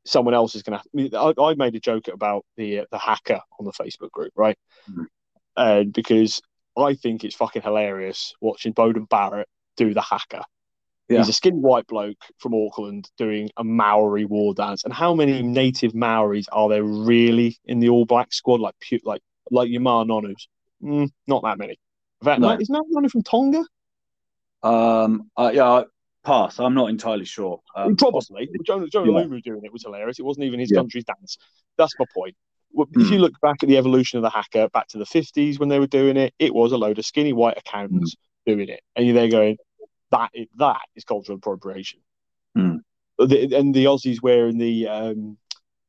[0.04, 1.16] someone else is going to.
[1.16, 4.56] I, I, made a joke about the uh, the haka on the Facebook group, right?
[4.90, 5.06] Mm.
[5.56, 6.40] Uh, because
[6.76, 10.44] I think it's fucking hilarious watching Beauden Barrett do the haka.
[11.08, 11.18] Yeah.
[11.18, 14.84] He's a skinny white bloke from Auckland doing a Maori war dance.
[14.84, 18.60] And how many native Maoris are there really in the All Black squad?
[18.60, 20.46] Like like like your Ma'a Nonus?
[20.82, 21.78] Mm, not that many.
[22.22, 22.52] That no.
[22.52, 23.64] isn't that one from Tonga?
[24.62, 25.82] Um, uh, yeah,
[26.24, 26.58] pass.
[26.58, 27.60] I'm not entirely sure.
[27.74, 28.48] Um, Probably.
[28.64, 29.18] Jonah, Jonah yeah.
[29.24, 30.18] Lomu doing it was hilarious.
[30.18, 30.78] It wasn't even his yeah.
[30.78, 31.38] country's dance.
[31.78, 32.36] That's my point.
[32.72, 33.10] If mm.
[33.10, 35.78] you look back at the evolution of the haka back to the 50s when they
[35.78, 38.54] were doing it, it was a load of skinny white accountants mm.
[38.54, 38.80] doing it.
[38.94, 39.56] And you're there going,
[40.12, 42.00] that is, that is cultural appropriation.
[42.56, 42.80] Mm.
[43.18, 45.36] The, and the Aussies wearing the um,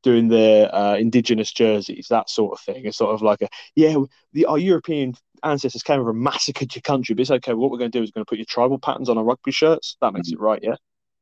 [0.04, 2.86] doing the uh, indigenous jerseys, that sort of thing.
[2.86, 3.96] It's sort of like a yeah,
[4.34, 5.14] the our European
[5.44, 7.54] ancestors came over and massacred your country, but it's okay.
[7.54, 9.52] What we're going to do is going to put your tribal patterns on our rugby
[9.52, 9.98] shirts.
[10.02, 10.34] That makes mm.
[10.34, 10.76] it right, yeah.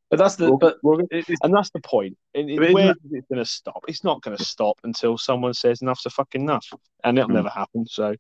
[0.10, 0.78] But that's the but
[1.44, 2.18] and that's the point.
[2.34, 3.84] And it, where is it going to stop?
[3.88, 6.66] It's not going to stop until someone says enough's a fucking enough,
[7.04, 7.36] and it'll mm.
[7.36, 7.86] never happen.
[7.86, 8.16] So,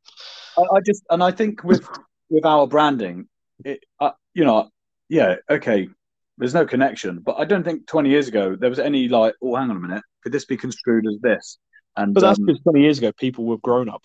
[0.57, 1.87] I, I, just and I think with
[2.29, 3.27] with our branding,
[3.65, 4.69] it, uh, you know,
[5.09, 5.89] yeah, okay,
[6.37, 9.55] there's no connection, but I don't think 20 years ago there was any like, oh,
[9.55, 11.57] hang on a minute, could this be construed as this?
[11.97, 14.03] And but that's um, because 20 years ago people were grown up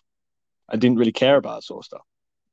[0.71, 2.03] and didn't really care about that sort of stuff.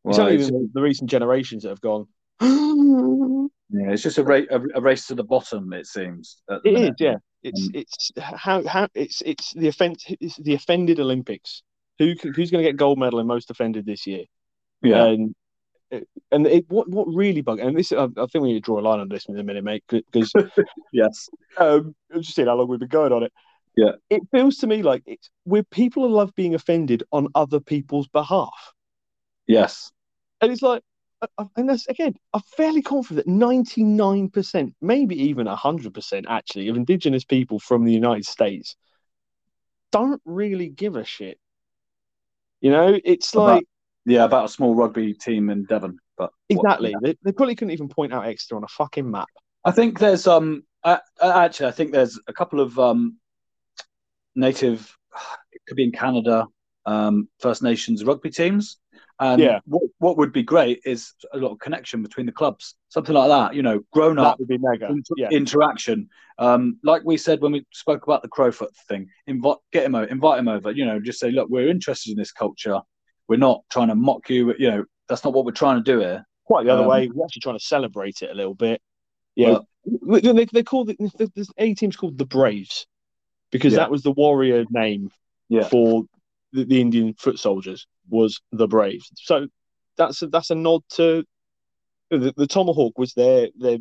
[0.06, 2.08] It's only the, the recent generations that have gone.
[2.41, 5.71] yeah, it's just a, ra- a, race to the bottom.
[5.74, 6.41] It seems.
[6.63, 7.15] It is, yeah.
[7.43, 11.63] It's um, it's how how it's it's the offense it's the offended Olympics.
[12.00, 14.26] Who who's going to get gold medal in most offended this year?
[14.82, 15.36] Yeah, and
[16.32, 18.80] and it, what what really bugged and this I, I, think we need to draw
[18.80, 19.84] a line on this in a minute, mate.
[19.88, 20.32] Because
[20.93, 23.34] yes, um, I'm just seeing how long we've been going on it.
[23.75, 28.07] Yeah, it feels to me like it's where people love being offended on other people's
[28.07, 28.73] behalf.
[29.47, 29.91] Yes,
[30.41, 30.84] and it's like,
[31.55, 37.60] and that's again, I'm fairly confident that 99%, maybe even 100% actually, of Indigenous people
[37.60, 38.75] from the United States
[39.91, 41.39] don't really give a shit.
[42.60, 43.65] You know, it's like
[44.05, 45.97] yeah, about a small rugby team in Devon.
[46.17, 47.13] But exactly, what, yeah.
[47.13, 49.27] they, they probably couldn't even point out Exeter on a fucking map.
[49.63, 53.17] I think there's um uh, actually I think there's a couple of um
[54.35, 54.95] native
[55.51, 56.47] it could be in Canada
[56.85, 58.79] um First Nations rugby teams
[59.21, 59.59] And yeah.
[59.65, 63.29] what, what would be great is a lot of connection between the clubs, something like
[63.29, 63.55] that.
[63.55, 65.29] You know, grown up would be mega inter- yeah.
[65.29, 66.09] interaction.
[66.39, 70.07] Um, like we said when we spoke about the Crowfoot thing, invite get him over,
[70.07, 70.71] invite him over.
[70.71, 72.79] You know, just say, look, we're interested in this culture.
[73.27, 74.55] We're not trying to mock you.
[74.57, 76.25] You know, that's not what we're trying to do here.
[76.45, 77.07] Quite the other um, way.
[77.13, 78.81] We're actually trying to celebrate it a little bit.
[79.35, 80.97] Yeah, they, they call the
[81.35, 82.87] There's a team's called the Braves
[83.51, 83.79] because yeah.
[83.79, 85.11] that was the warrior name
[85.49, 85.67] yeah.
[85.67, 86.03] for
[86.53, 89.11] the, the, Indian foot soldiers was the Braves.
[89.15, 89.47] So
[89.97, 91.23] that's a, that's a nod to
[92.09, 93.77] the, the tomahawk was their their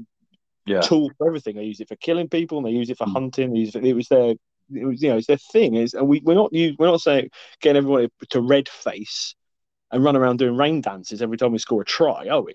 [0.67, 0.81] yeah.
[0.81, 1.57] tool for everything.
[1.57, 3.13] They use it for killing people, and they use it for mm.
[3.13, 3.57] hunting.
[3.57, 4.35] It, it was their
[4.73, 5.75] it was you know it's their thing.
[5.75, 7.31] Is and we we're not we're not saying
[7.61, 9.35] getting everyone to red face
[9.91, 12.55] and run around doing rain dances every time we score a try, are we?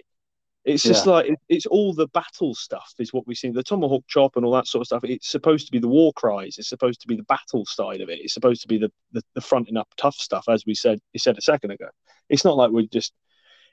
[0.66, 1.12] It's just yeah.
[1.12, 3.52] like it's all the battle stuff is what we see.
[3.52, 5.04] The tomahawk chop and all that sort of stuff.
[5.04, 6.58] It's supposed to be the war cries.
[6.58, 8.20] It's supposed to be the battle side of it.
[8.20, 11.00] It's supposed to be the the, the fronting up tough stuff, as we said.
[11.14, 11.88] You said a second ago.
[12.30, 13.14] It's not like we're just.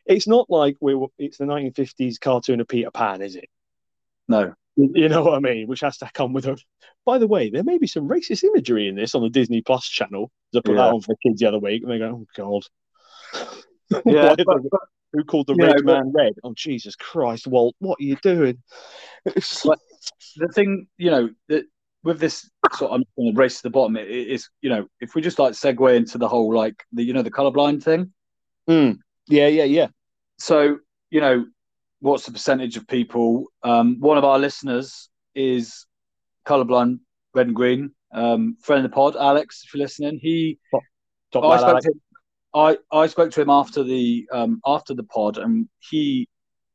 [0.05, 1.07] It's not like we're.
[1.19, 3.49] It's the 1950s cartoon of Peter Pan, is it?
[4.29, 4.53] No.
[4.77, 5.69] You know what I mean?
[5.69, 6.59] Which has to come with a.
[7.07, 9.87] By the way, there may be some racist imagery in this on the Disney Plus
[9.87, 10.31] channel.
[10.55, 10.83] I put yeah.
[10.83, 12.65] that on for the kids the other week, and they go, "Oh God."
[14.07, 14.81] Yeah, but, but,
[15.13, 16.35] who called the red know, man red?
[16.45, 18.63] Oh Jesus Christ, Walt, what are you doing?
[19.25, 21.65] the thing, you know, that
[22.05, 23.97] with this sort of, I'm going to race to the bottom.
[23.97, 27.13] It is, you know, if we just like segue into the whole like the you
[27.13, 28.13] know the colorblind thing.
[28.69, 28.99] Mm.
[29.29, 29.89] Yeah, yeah, yeah.
[30.39, 30.79] So
[31.11, 31.47] you know,
[32.01, 33.47] what's the percentage of people?
[33.63, 35.87] Um, one of our listeners is
[36.47, 37.01] colorblind,
[37.35, 37.93] red and green.
[38.13, 40.59] Um, friend of the pod, Alex, if you're listening, he.
[40.71, 40.83] Top,
[41.33, 42.01] top I spoke to him,
[42.55, 46.29] I I spoke to him after the um, after the pod, and he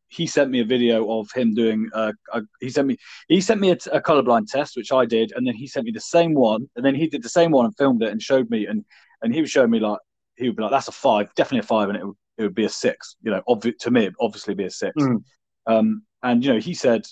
[0.09, 1.89] he sent me a video of him doing.
[1.93, 5.33] Uh, a, he sent me he sent me a, a colorblind test, which I did,
[5.35, 7.65] and then he sent me the same one, and then he did the same one
[7.65, 8.83] and filmed it and showed me, and
[9.21, 9.99] and he was showing me like
[10.35, 12.55] he would be like, "That's a five, definitely a five, and it would it would
[12.55, 13.15] be a six.
[13.21, 14.93] You know, obvi- to me, obviously be a six.
[14.97, 15.23] Mm.
[15.65, 17.05] Um, and you know, he said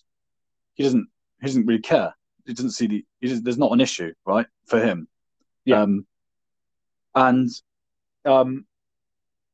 [0.76, 1.08] he doesn't
[1.42, 2.16] he doesn't really care.
[2.46, 5.08] He doesn't see the there's not an issue right for him.
[5.66, 5.82] Yeah.
[5.82, 6.06] Um,
[7.16, 7.50] and
[8.26, 8.66] um,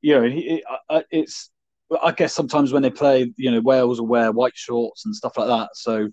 [0.02, 1.50] you know, it, it, it's
[2.02, 5.38] I guess sometimes when they play, you know, Wales will wear white shorts and stuff
[5.38, 5.70] like that.
[5.74, 6.10] So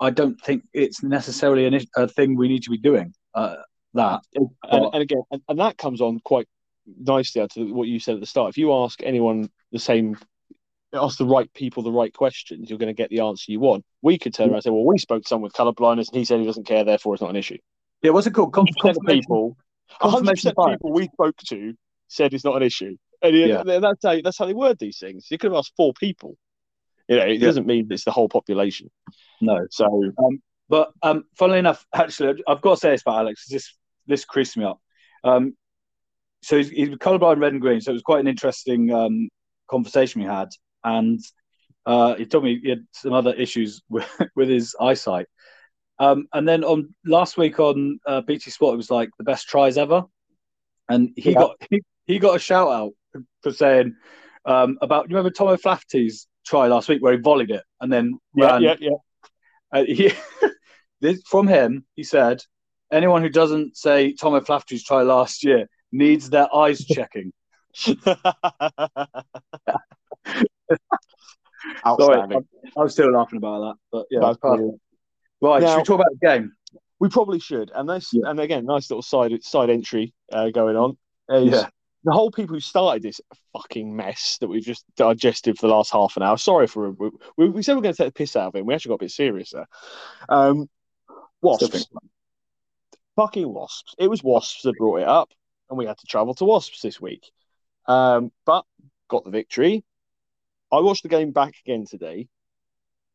[0.00, 3.14] I don't think it's necessarily an, a thing we need to be doing.
[3.34, 3.56] Uh,
[3.94, 6.46] that and, and, and again, and, and, that comes on quite
[7.00, 8.50] nicely to what you said at the start.
[8.50, 10.16] If you ask anyone the same,
[10.92, 13.84] ask the right people the right questions, you're going to get the answer you want.
[14.02, 16.18] We could turn around and say, "Well, we spoke to someone with colour blindness, and
[16.18, 17.58] he said he doesn't care, therefore it's not an issue."
[18.02, 18.52] Yeah, what's it called?
[18.52, 19.56] Confirmation people.
[20.00, 21.74] 100% people we spoke to
[22.08, 22.96] said it's not an issue.
[23.22, 23.62] And yeah.
[23.80, 25.26] that's how that's how they word these things.
[25.30, 26.36] You could have asked four people.
[27.08, 27.46] You know, it yeah.
[27.46, 28.90] doesn't mean it's the whole population.
[29.40, 29.66] No.
[29.70, 29.86] So,
[30.24, 33.46] um, but um, funnily enough, actually, I've got to say this about Alex.
[33.48, 33.74] This
[34.06, 34.78] this creased me up.
[35.24, 35.54] Um,
[36.42, 37.80] so he's, he's colorblind, red and green.
[37.80, 39.28] So it was quite an interesting um,
[39.68, 40.48] conversation we had,
[40.84, 41.20] and
[41.86, 45.26] uh, he told me he had some other issues with, with his eyesight.
[46.00, 49.48] Um, and then on last week on uh, BT Sport, it was like the best
[49.48, 50.04] tries ever,
[50.88, 51.38] and he yeah.
[51.38, 52.92] got he, he got a shout out
[53.42, 53.96] for saying
[54.44, 58.18] um, about you remember Tom O'Flaherty's try last week where he volleyed it and then
[58.34, 58.62] yeah ran.
[58.62, 58.90] yeah yeah.
[59.72, 60.12] Uh, he,
[61.00, 62.40] this, from him, he said,
[62.90, 67.32] anyone who doesn't say Tom O'Flaherty's try last year needs their eyes checking.
[67.74, 68.00] Sorry,
[71.84, 74.32] I'm, I'm, still laughing about that, but yeah,
[75.40, 76.52] Right, now, should we talk about the game?
[77.00, 78.28] We probably should, and this, yeah.
[78.28, 80.96] and again, nice little side side entry uh, going on
[81.28, 81.68] yeah.
[82.04, 83.20] The whole people who started this
[83.52, 86.38] fucking mess that we've just digested for the last half an hour.
[86.38, 88.54] Sorry for we, we, we said we are going to take the piss out of
[88.54, 88.66] him.
[88.66, 89.66] We actually got a bit serious there.
[90.28, 90.70] Um,
[91.42, 91.88] wasps,
[93.16, 93.94] fucking wasps.
[93.98, 95.30] It was wasps that brought it up,
[95.68, 97.30] and we had to travel to wasps this week.
[97.86, 98.64] Um, but
[99.08, 99.84] got the victory.
[100.70, 102.28] I watched the game back again today,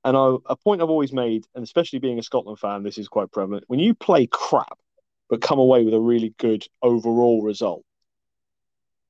[0.03, 3.07] and I, a point I've always made, and especially being a Scotland fan, this is
[3.07, 3.63] quite prevalent.
[3.67, 4.77] When you play crap
[5.29, 7.83] but come away with a really good overall result,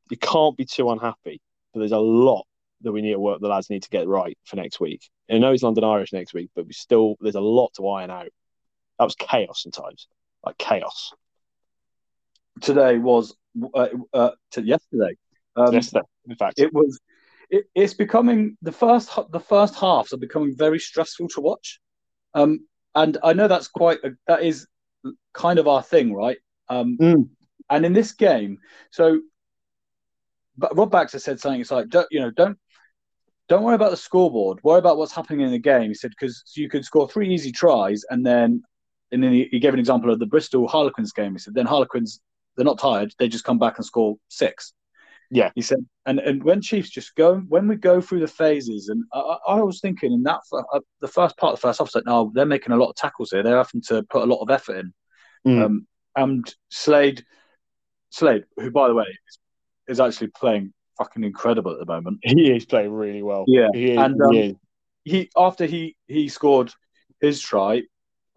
[0.09, 1.41] you can't be too unhappy.
[1.73, 2.45] But there's a lot
[2.81, 3.39] that we need to work.
[3.41, 5.09] The lads need to get right for next week.
[5.27, 7.87] And I know it's London Irish next week, but we still there's a lot to
[7.87, 8.29] iron out.
[8.99, 10.07] That was chaos sometimes,
[10.45, 11.13] like chaos.
[12.61, 13.35] Today was
[13.73, 15.17] uh, uh, to yesterday.
[15.55, 16.99] Um, yesterday, in fact, it was.
[17.49, 21.79] It, it's becoming the first the first halves are becoming very stressful to watch,
[22.33, 24.67] um, and I know that's quite a, that is
[25.33, 26.37] kind of our thing, right?
[26.69, 27.29] Um, mm.
[27.69, 28.59] And in this game,
[28.91, 29.21] so
[30.57, 31.61] but Rob Baxter said something.
[31.61, 32.57] It's like, don't, you know, don't
[33.49, 34.59] don't worry about the scoreboard.
[34.63, 35.89] Worry about what's happening in the game.
[35.89, 38.63] He said because you could score three easy tries, and then
[39.11, 41.33] and then he, he, gave an example of the Bristol Harlequins game.
[41.33, 42.21] He said then Harlequins
[42.55, 43.13] they're not tired.
[43.17, 44.73] They just come back and score six.
[45.33, 48.89] Yeah, he said, and and when Chiefs just go when we go through the phases,
[48.89, 51.85] and I, I was thinking in that uh, the first part of the first half,
[51.85, 53.41] I was like, no, they're making a lot of tackles here.
[53.41, 54.93] They're having to put a lot of effort in.
[55.47, 55.65] Mm.
[55.65, 57.25] Um, and Slade,
[58.11, 59.39] Slade, who by the way is,
[59.87, 62.19] is, actually playing fucking incredible at the moment.
[62.21, 63.45] He is playing really well.
[63.47, 64.55] Yeah, he is, and um, he,
[65.03, 66.71] he, after he he scored
[67.21, 67.81] his try,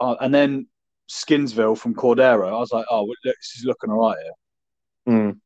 [0.00, 0.66] uh, and then
[1.10, 5.14] Skinsville from Cordero, I was like, oh, this is looking all right here.
[5.14, 5.40] Mm.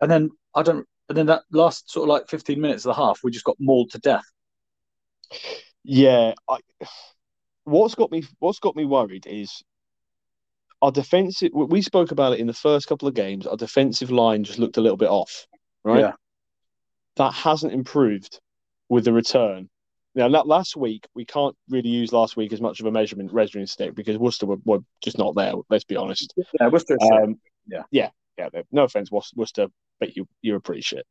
[0.00, 0.86] And then I don't.
[1.08, 3.56] And then that last sort of like fifteen minutes of the half, we just got
[3.58, 4.24] mauled to death.
[5.82, 6.58] Yeah, I,
[7.64, 9.62] what's got me what's got me worried is
[10.82, 11.50] our defensive.
[11.52, 13.46] We spoke about it in the first couple of games.
[13.46, 15.46] Our defensive line just looked a little bit off,
[15.84, 16.00] right?
[16.00, 16.12] Yeah.
[17.16, 18.40] That hasn't improved
[18.88, 19.68] with the return.
[20.14, 23.66] Now, last week we can't really use last week as much of a measurement measuring
[23.66, 25.52] stick because Worcester were, were just not there.
[25.68, 26.34] Let's be honest.
[26.58, 26.98] Yeah, Worcester.
[27.12, 28.08] Um, yeah, yeah,
[28.52, 28.62] yeah.
[28.72, 31.06] No offense, Worcester, but you you were pretty shit.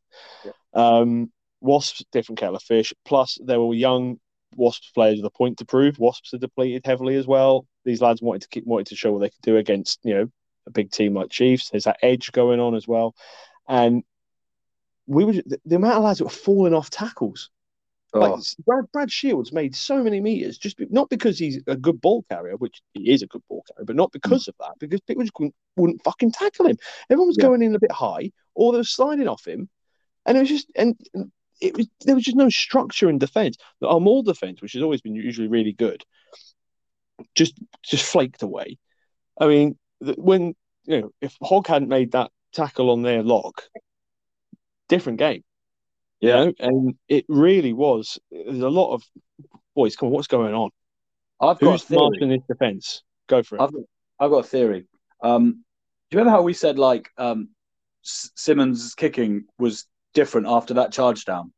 [0.45, 0.51] Yeah.
[0.73, 2.93] Um, Wasps different kettle of fish.
[3.05, 4.19] Plus, there were young
[4.55, 5.99] Wasps players with a point to prove.
[5.99, 7.67] Wasps are depleted heavily as well.
[7.85, 10.31] These lads wanted to keep wanted to show what they could do against you know
[10.67, 11.69] a big team like Chiefs.
[11.69, 13.15] There's that edge going on as well,
[13.67, 14.03] and
[15.07, 17.49] we were the, the amount of lads that were falling off tackles
[18.13, 18.19] Oh.
[18.19, 22.01] Like Brad, Brad Shields made so many meters just be, not because he's a good
[22.01, 24.47] ball carrier, which he is a good ball carrier, but not because mm.
[24.49, 26.77] of that, because people just wouldn't, wouldn't fucking tackle him.
[27.09, 27.45] Everyone was yeah.
[27.45, 29.69] going in a bit high, or they were sliding off him,
[30.25, 30.95] and it was just and
[31.61, 33.57] it was there was just no structure in defence.
[33.83, 36.03] Our mall defence, which has always been usually really good,
[37.35, 38.79] just just flaked away.
[39.39, 43.63] I mean, when you know if Hogg hadn't made that tackle on their lock,
[44.87, 45.43] different game.
[46.21, 46.53] Yeah, you know?
[46.59, 48.19] and it really was.
[48.31, 49.03] There's a lot of
[49.75, 49.95] boys.
[49.95, 50.69] Come on, what's going on?
[51.41, 53.03] I've Who's got marching this defense?
[53.27, 53.61] Go for it.
[53.61, 53.69] I've,
[54.19, 54.87] I've got a theory.
[55.23, 55.63] Um,
[56.09, 57.49] do you remember how we said like um,
[58.01, 61.53] Simmonds' kicking was different after that charge down?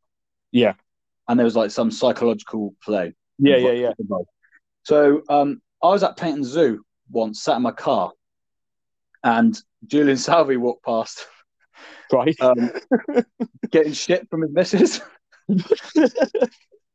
[0.51, 0.73] Yeah,
[1.27, 3.13] and there was like some psychological play.
[3.39, 4.17] Yeah, yeah, yeah.
[4.83, 8.11] So um, I was at Paignton Zoo once, sat in my car,
[9.23, 11.25] and Julian Salvi walked past.
[12.11, 12.35] Right.
[12.41, 12.71] Um,
[13.71, 15.01] getting shit from his missus.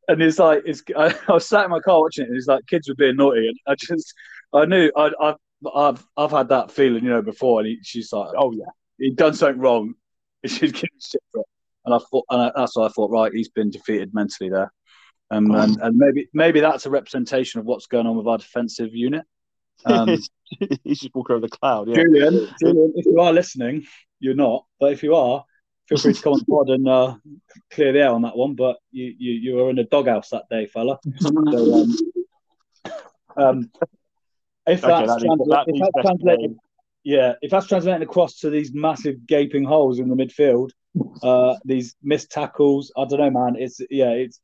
[0.09, 2.47] and he's like, it's, I, I, was sat in my car watching it, and he's
[2.47, 4.15] like, kids were being naughty, and I just,
[4.53, 5.37] I knew, I, have
[5.75, 8.67] I've, I've had that feeling, you know, before, and he, she's like, oh yeah,
[8.99, 9.95] he'd done something wrong,
[10.43, 11.47] and she's getting shit for it,
[11.85, 14.73] and I thought, and I, that's what I thought, right, he's been defeated mentally there,
[15.31, 15.61] um, oh.
[15.61, 19.25] and, and maybe, maybe that's a representation of what's going on with our defensive unit.
[19.85, 20.09] Um,
[20.85, 21.89] he's just walking over the cloud.
[21.89, 21.97] Yeah.
[21.97, 23.87] Julian, Julian, if you are listening,
[24.21, 25.45] you're not, but if you are,
[25.89, 27.17] feel free to come on the pod and uh,
[27.71, 28.55] clear the air on that one.
[28.55, 30.99] But you you, you were in a doghouse that day, fella.
[31.21, 31.97] So, um,
[33.37, 33.71] um,
[34.67, 36.57] if that's, okay, that that if that's translated,
[37.05, 40.71] yeah, if that's translating across to these massive gaping holes in the midfield,
[41.23, 43.57] uh, these missed tackles, I don't know, man.
[43.57, 44.41] It's yeah, it's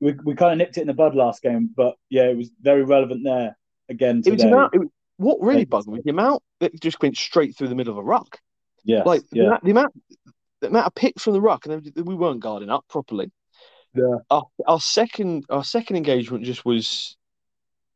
[0.00, 2.50] we, we kind of nipped it in the bud last game, but yeah, it was
[2.62, 3.58] very relevant there
[3.90, 4.30] again today.
[4.30, 4.80] It was about, it,
[5.18, 8.02] what really bugged me the amount that just went straight through the middle of a
[8.02, 8.38] ruck.
[8.84, 9.42] Yeah, like yeah.
[9.42, 9.92] The, amount, the amount
[10.60, 13.30] the amount of pick from the ruck, and we weren't guarding up properly.
[13.94, 14.18] Yeah.
[14.30, 17.16] Our, our second our second engagement just was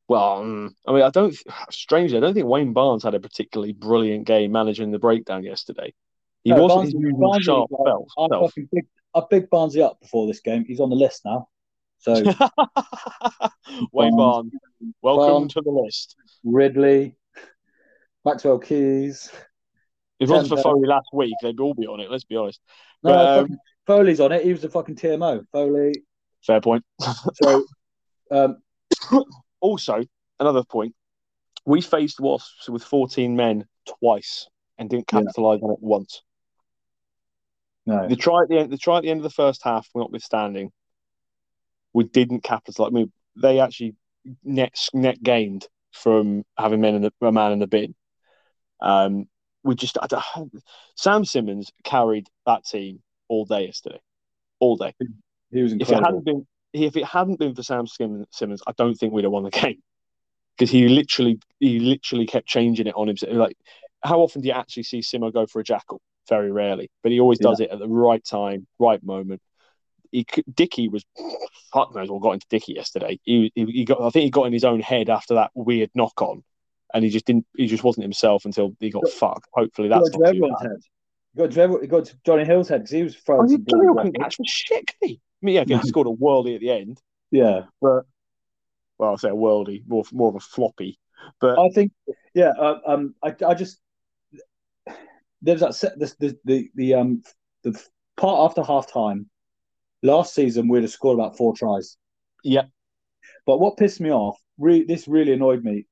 [0.09, 1.35] well, um, I mean, I don't.
[1.71, 5.95] Strangely, I don't think Wayne Barnes had a particularly brilliant game managing the breakdown yesterday.
[6.43, 8.09] He no, wasn't his usual sharp self.
[8.19, 10.65] I big, I big Barnesy up before this game.
[10.67, 11.49] He's on the list now.
[11.99, 12.13] So
[13.93, 14.53] Wayne Barnes,
[15.01, 16.17] welcome Barnes, to the list.
[16.45, 17.17] Ridley,
[18.27, 19.31] Maxwell Keys,
[20.25, 22.11] if it wasn't for Foley last week, they'd all be on it.
[22.11, 22.61] Let's be honest.
[23.03, 24.45] No, but, um, Foley's on it.
[24.45, 25.45] He was a fucking TMO.
[25.53, 25.95] Foley.
[26.47, 26.85] Fair point.
[27.35, 27.65] so,
[28.31, 28.59] um,
[29.61, 30.03] also
[30.41, 30.95] another point.
[31.67, 33.65] We faced Wasps with 14 men
[34.01, 34.49] twice
[34.79, 35.69] and didn't capitalise yeah.
[35.69, 36.23] on it once.
[37.87, 38.09] No.
[38.09, 40.73] The try at the end, the try at the end of the first half, notwithstanding,
[41.93, 42.91] we didn't capitalise.
[42.91, 43.95] I mean, they actually
[44.43, 47.95] net net gained from having men in the, a man in the bin.
[48.81, 49.27] Um,
[49.65, 50.07] we just I
[50.95, 54.01] Sam Simmonds carried that team all day yesterday,
[54.61, 54.95] all day.
[55.51, 55.97] He was incredible.
[55.97, 59.25] If it hadn't been if it hadn't been for Sam Simmonds, I don't think we'd
[59.25, 59.83] have won the game
[60.57, 63.33] because he literally he literally kept changing it on himself.
[63.33, 63.57] Like,
[64.03, 66.01] how often do you actually see Simo go for a jackal?
[66.29, 67.67] Very rarely, but he always does yeah.
[67.67, 69.43] it at the right time, right moment.
[70.11, 71.05] He Dicky was
[71.73, 73.19] fuck knows what got into Dicky yesterday.
[73.25, 75.91] He, he, he got I think he got in his own head after that weird
[75.95, 76.45] knock on
[76.95, 77.47] and he just didn't.
[77.57, 79.49] He just wasn't himself until he got fucked.
[79.53, 80.81] Hopefully that's got not everyone's head.
[81.35, 83.53] He got to everyone, got to Jonny Hill's head because he was throwing.
[83.53, 84.91] Oh, Jonny Hill couldn't catch for shit.
[85.03, 87.01] I mean, yeah, he scored a worldie at the end.
[87.31, 88.05] Yeah, but
[88.97, 90.99] well, I'll say a worldie, more more of a floppy.
[91.41, 91.93] But I think,
[92.35, 92.53] yeah,
[92.87, 93.81] um, I I just
[95.43, 97.23] there's that set, the, the the the um
[97.65, 97.79] the
[98.17, 99.29] part after half time.
[100.03, 101.97] Last season, we'd have scored about four tries.
[102.45, 102.69] Yep.
[103.47, 105.87] But what pissed me off, re- this really annoyed me.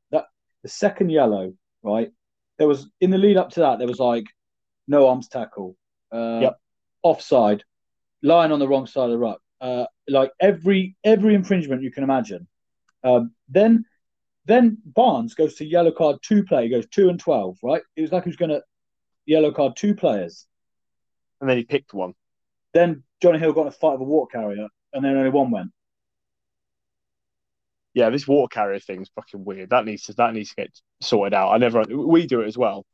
[0.63, 2.13] The second yellow, right?
[2.59, 4.27] There was in the lead up to that, there was like
[4.87, 5.77] no arms tackle,
[6.13, 6.61] uh, Yep.
[7.03, 7.65] offside,
[8.23, 12.05] lying on the wrong side of the ruck, uh, like every every infringement you can
[12.05, 12.47] imagine.
[13.03, 13.85] Um, then
[14.45, 17.83] then Barnes goes to yellow card two play, he goes two and twelve, right?
[17.97, 18.63] It was like he was gonna
[19.27, 20.47] yellow card two players.
[21.41, 22.15] And then he picked one.
[22.73, 25.51] Then Jonny Hill got in a fight with a water carrier, and then only one
[25.51, 25.73] went.
[27.95, 29.70] Yeah, this water carrier thing's fucking weird.
[29.70, 30.70] That needs to that needs to get
[31.01, 31.53] sorted out.
[31.53, 32.86] I never we do it as well.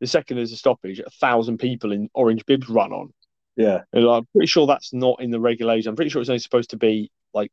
[0.00, 3.12] The second there's a stoppage, a thousand people in orange bibs run on.
[3.56, 5.88] Yeah, And I'm pretty sure that's not in the regulation.
[5.90, 7.50] I'm pretty sure it's only supposed to be like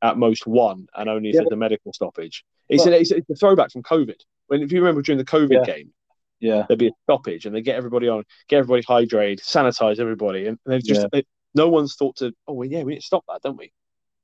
[0.00, 2.44] at most one, and only if Yeah, a medical stoppage.
[2.68, 4.14] It's, a, it's, it's a throwback from COVID.
[4.46, 5.74] When if you remember during the COVID Yeah.
[5.74, 5.92] game,
[6.38, 10.46] yeah, there'd be a stoppage, and they get everybody on, get everybody hydrated, sanitize everybody,
[10.46, 11.18] and they've just Yeah.
[11.18, 12.32] it- no one's thought to.
[12.46, 13.72] Oh well, yeah, we need to stop that, don't we?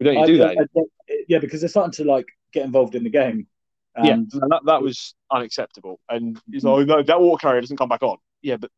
[0.00, 0.68] We don't I- do that.
[0.76, 0.82] I-
[1.28, 3.46] yeah, because they're starting to like get involved in the game.
[4.02, 6.00] yeah, And and that, that was unacceptable.
[6.08, 6.88] And he's mm-hmm.
[6.90, 8.16] like, oh, no, that water carrier doesn't come back on.
[8.42, 8.70] Yeah, but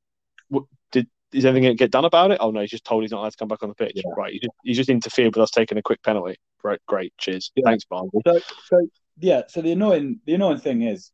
[0.48, 2.38] what, did is anything going to get done about it?
[2.40, 3.92] Oh no, he's just told he's not allowed to come back on the pitch.
[3.96, 4.02] Yeah.
[4.16, 6.36] Right, he just, he just interfered with us taking a quick penalty.
[6.62, 7.64] Right, great, cheers, Yeah.
[7.64, 8.20] thanks, Barnsley.
[8.26, 8.88] So, so
[9.18, 9.42] yeah.
[9.48, 11.10] So the annoying, the annoying thing is,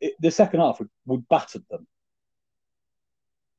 [0.00, 1.86] it, the second half we, we battered them.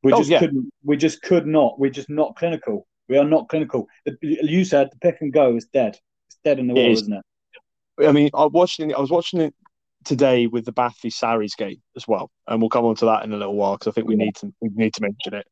[0.04, 0.40] We Oh, just yeah.
[0.40, 0.72] couldn't.
[0.84, 1.80] We just could not.
[1.80, 2.88] We're just not clinical.
[3.10, 3.88] We are not clinical.
[4.05, 5.97] The, you said the pick and go is dead.
[6.28, 7.01] It's dead in the It water, is.
[7.03, 8.05] isn't it?
[8.08, 9.55] I mean, I watched it, I was watching it
[10.03, 13.24] today with the Bath v Sarries game as well, and we'll come on to that
[13.24, 14.26] in a little while because I think we Yeah.
[14.26, 15.47] need to we need to mention it.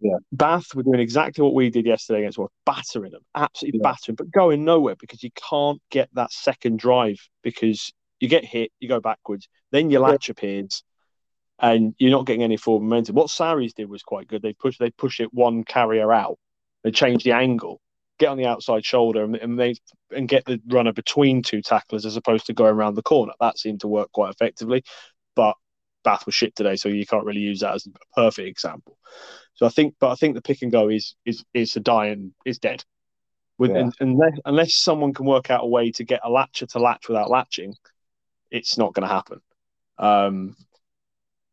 [0.00, 0.16] Yeah.
[0.32, 3.90] Bath were doing exactly what we did yesterday against what battering them, absolutely Yeah.
[3.90, 8.72] battering, but going nowhere because you can't get that second drive because you get hit,
[8.80, 10.82] you go backwards, then your latch appears,
[11.58, 13.14] and you're not getting any forward momentum.
[13.14, 14.42] What Sarries did was quite good.
[14.42, 16.38] They push they push it one carrier out,
[16.84, 17.80] they change the angle,
[18.18, 19.74] get on the outside shoulder, and, and they
[20.14, 23.32] and get the runner between two tacklers as opposed to going around the corner.
[23.40, 24.84] That seemed to work quite effectively,
[25.34, 25.56] but
[26.04, 28.98] Bath was shit today, so you can't really use that as a perfect example.
[29.54, 32.34] So I think, but I think the pick and go is is is a dying
[32.44, 32.84] is dead.
[33.58, 33.82] With Yeah.
[33.82, 37.08] un- unless unless someone can work out a way to get a latcher to latch
[37.08, 37.74] without latching,
[38.50, 39.40] it's not going to happen.
[39.98, 40.56] Um,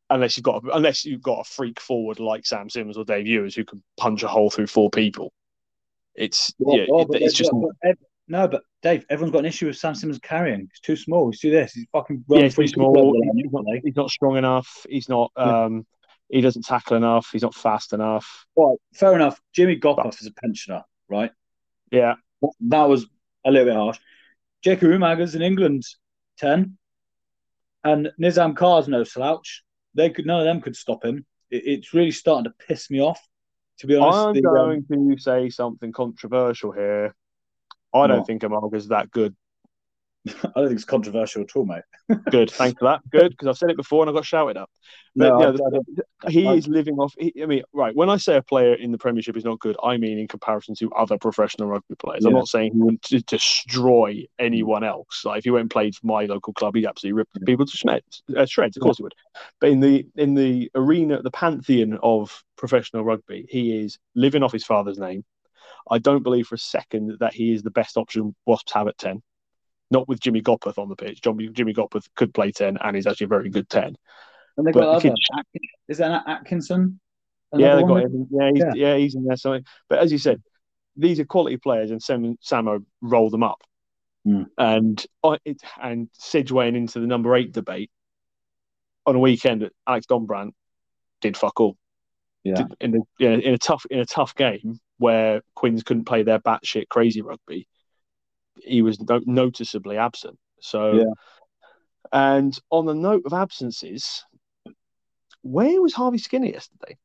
[0.09, 3.55] unless you've got unless you've got a freak forward like Sam Simmonds or Dave Ewers
[3.55, 5.31] who can punch a hole through four people.
[6.15, 7.95] It's Well, yeah, well, it- it's just but
[8.27, 10.61] no, but Dave, everyone's got an issue with Sam Simmonds carrying.
[10.71, 11.31] He's too small.
[11.31, 11.73] He's too this.
[11.73, 13.13] He's fucking yeah, he's too small.
[13.33, 14.85] He's not, he's not strong enough.
[14.89, 15.31] He's not.
[15.35, 15.85] Um,
[16.29, 17.29] he doesn't tackle enough.
[17.31, 18.45] He's not fast enough.
[18.55, 19.41] Right, fair enough.
[19.53, 21.31] Jimmy Gopperth is a pensioner, right?
[21.91, 22.15] Yeah,
[22.61, 23.07] That was
[23.45, 23.97] a little bit harsh.
[24.63, 25.83] Jacob Umaga's in England,
[26.37, 26.77] ten,
[27.83, 29.63] and Nizaam Carr's no slouch.
[29.95, 31.25] They could none of them could stop him.
[31.49, 33.19] It, it's really starting to piss me off,
[33.79, 34.19] to be honest.
[34.19, 37.15] I'm The, um, going to say something controversial here.
[37.93, 39.35] I don't think Umaga's that good.
[40.27, 41.83] I don't think it's controversial at all, mate.
[42.31, 43.01] Good, thanks for that.
[43.11, 44.69] Good, because I've said it before and I got shouted at.
[45.15, 47.13] But No, yeah, he is living off.
[47.17, 47.95] He, I mean, right.
[47.95, 50.75] When I say a player in the Premiership is not good, I mean in comparison
[50.75, 52.25] to other professional rugby players.
[52.25, 55.23] I'm not saying he would destroy anyone else.
[55.25, 57.45] Like if he went and played for my local club, he'd absolutely rip Yeah.
[57.45, 58.21] people to shreds.
[58.35, 59.15] Uh, shreds, of course he would.
[59.59, 64.51] But in the in the arena, the pantheon of professional rugby, he is living off
[64.51, 65.23] his father's name.
[65.89, 68.97] I don't believe for a second that he is the best option Wasps have at
[68.97, 69.23] ten.
[69.91, 71.21] Not with Jimmy Gopperth on the pitch.
[71.21, 73.95] Jimmy, Jimmy Gopperth could play ten, and he's actually a very good ten.
[74.57, 75.09] and they but got other.
[75.09, 76.99] kid- Is that Atkinson?
[77.55, 78.27] yeah, they got him.
[78.29, 78.95] Yeah, he's, yeah.
[78.97, 79.35] he's in there.
[79.37, 79.65] Something.
[79.89, 80.41] But as you said,
[80.95, 83.61] these are quality players, and Sam, Samo roll them up.
[84.25, 84.43] Hmm.
[84.57, 85.03] And
[85.45, 87.89] it, and segueing into the number eight debate
[89.05, 90.51] on a weekend, that Alex Dombrandt
[91.21, 91.77] did fuck all.
[92.43, 92.65] Yeah.
[92.79, 96.39] In a you in a tough in a tough game where Quins couldn't play their
[96.39, 97.67] batshit crazy rugby,
[98.63, 100.37] he was no- noticeably absent.
[100.61, 101.13] So, Yeah.
[102.11, 104.25] and on the note of absences,
[105.41, 106.97] where was Harvey Skinner yesterday?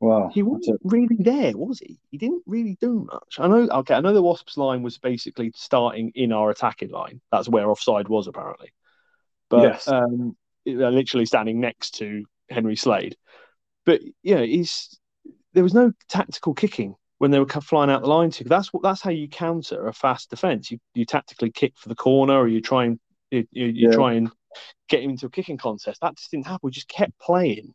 [0.00, 0.30] Wow.
[0.32, 1.98] He wasn't really there, was he?
[2.10, 3.38] He didn't really do much.
[3.38, 3.68] I know.
[3.68, 7.20] Okay, I know the Wasps line was basically starting in our attacking line.
[7.32, 8.72] That's where offside was apparently.
[9.48, 9.88] But Yes.
[9.88, 13.16] um, literally standing next to Henry Slade.
[13.84, 15.00] But yeah, he's
[15.54, 18.30] there was no tactical kicking when they were flying out the line.
[18.30, 20.70] To that's what that's how you counter a fast defense.
[20.70, 22.98] You you tactically kick for the corner, or you try and
[23.30, 23.94] you, you, you Yeah.
[23.94, 24.30] try and
[24.88, 26.00] get him into a kicking contest.
[26.00, 26.60] That just didn't happen.
[26.62, 27.74] We just kept playing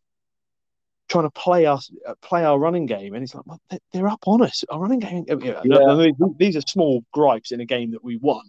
[1.09, 4.07] trying to play us, uh, play our running game, and it's like well, they- they're
[4.07, 4.63] up on us.
[4.69, 5.25] Our running game.
[5.29, 5.83] uh, Yeah, Yeah.
[6.15, 8.43] no, these are small gripes in a game that we won.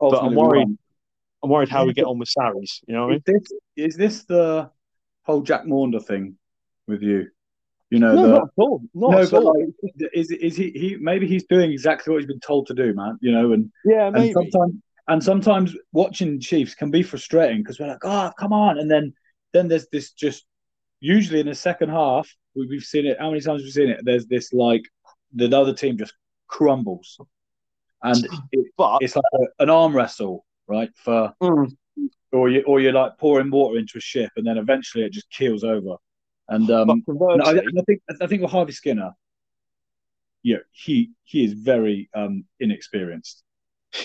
[0.00, 0.78] Ultimately, I'm worried-
[1.42, 2.82] I'm worried how we get on with Sarries.
[2.86, 3.22] You know what I mean?
[3.26, 4.70] Is this is this the
[5.22, 6.36] whole Jack Maunder thing
[6.86, 7.30] with you?
[7.90, 8.82] You know, no, the, not at all.
[8.94, 9.58] Not no, at all.
[9.58, 10.96] Like, is is he, he?
[11.00, 13.18] Maybe he's doing exactly what he's been told to do, man.
[13.20, 14.26] You know, and yeah, maybe.
[14.26, 14.74] And sometimes,
[15.08, 19.12] and sometimes watching Chiefs can be frustrating because we're like, oh, come on, and then
[19.52, 20.46] then there's this just
[21.00, 23.18] usually in the second half we've seen it.
[23.18, 24.00] How many times we've we seen it?
[24.02, 24.82] There's this like
[25.34, 26.14] the other team just
[26.46, 27.18] crumbles,
[28.02, 30.90] and it, but, it's like a, an arm wrestle, right?
[30.96, 31.72] For mm.
[32.32, 35.30] or you or you're like pouring water into a ship, and then eventually it just
[35.30, 35.96] keels over.
[36.50, 39.12] And um, no, I, I, think I think with Harvey Skinner,
[40.42, 43.44] yeah, he he is very um, inexperienced.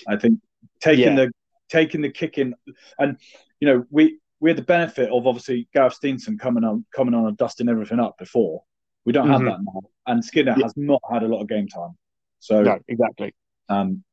[0.08, 0.40] I think
[0.80, 1.26] taking yeah.
[1.26, 1.32] the
[1.70, 2.54] taking the kick in,
[3.00, 3.18] and
[3.60, 7.26] you know we we had the benefit of obviously Gareth Steenson coming on coming on
[7.26, 8.64] and dusting everything up before.
[9.06, 9.48] We don't mm-hmm.
[9.48, 10.66] have that now, and Skinner yeah.
[10.66, 11.98] has not had a lot of game time.
[12.40, 13.34] So no, exactly.
[13.70, 14.04] Um,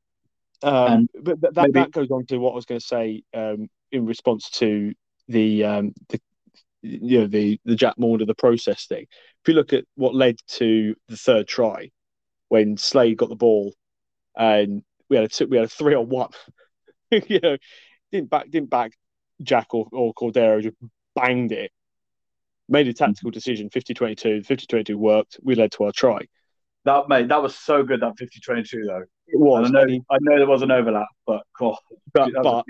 [0.62, 1.72] um, but that, maybe...
[1.72, 4.94] that goes on to what I was going to say um, in response to
[5.28, 6.18] the um, the
[6.82, 9.02] you know the the Jack Maunder the process thing.
[9.02, 11.90] If you look at what led to the third try,
[12.48, 13.74] when Slade got the ball,
[14.36, 16.30] and we had a two, we had a three on one,
[17.10, 17.56] you know,
[18.10, 18.92] didn't back didn't back
[19.42, 20.76] Jack or, or Cordero, just
[21.14, 21.70] banged it,
[22.68, 23.34] made a tactical mm-hmm.
[23.34, 23.70] decision.
[23.70, 25.38] 50-22, 50-22 worked.
[25.42, 26.26] We led to our try.
[26.84, 28.00] That mate, that was so good.
[28.00, 29.04] That 50-22 though.
[29.28, 29.68] It was.
[29.68, 31.76] And I know, I know there was an overlap, but, oh,
[32.12, 32.64] but, but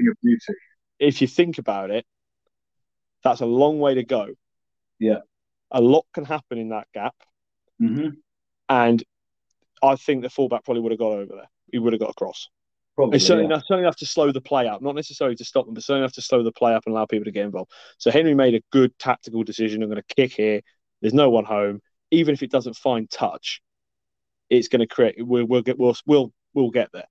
[0.99, 2.05] if you think about it,
[3.23, 4.29] that's a long way to go.
[4.99, 5.19] Yeah.
[5.71, 7.15] A lot can happen in that gap.
[7.81, 8.09] Mm-hmm.
[8.69, 9.05] And
[9.83, 11.51] I think the fullback probably would have got over there.
[11.71, 12.49] He would have got across.
[12.95, 13.55] Probably, it's certainly, yeah.
[13.55, 16.05] enough, certainly enough to slow the play up, not necessarily to stop them, but certainly
[16.05, 17.71] enough to slow the play up and allow people to get involved.
[17.97, 19.83] So Henry made a good tactical decision.
[19.83, 20.61] I'm going to kick here.
[21.01, 21.81] There's no one home.
[22.11, 23.63] Even if it doesn't find touch,
[24.51, 25.17] it's going to create.
[25.19, 25.79] We'll, we'll get.
[25.79, 27.07] We'll, we'll we'll get there.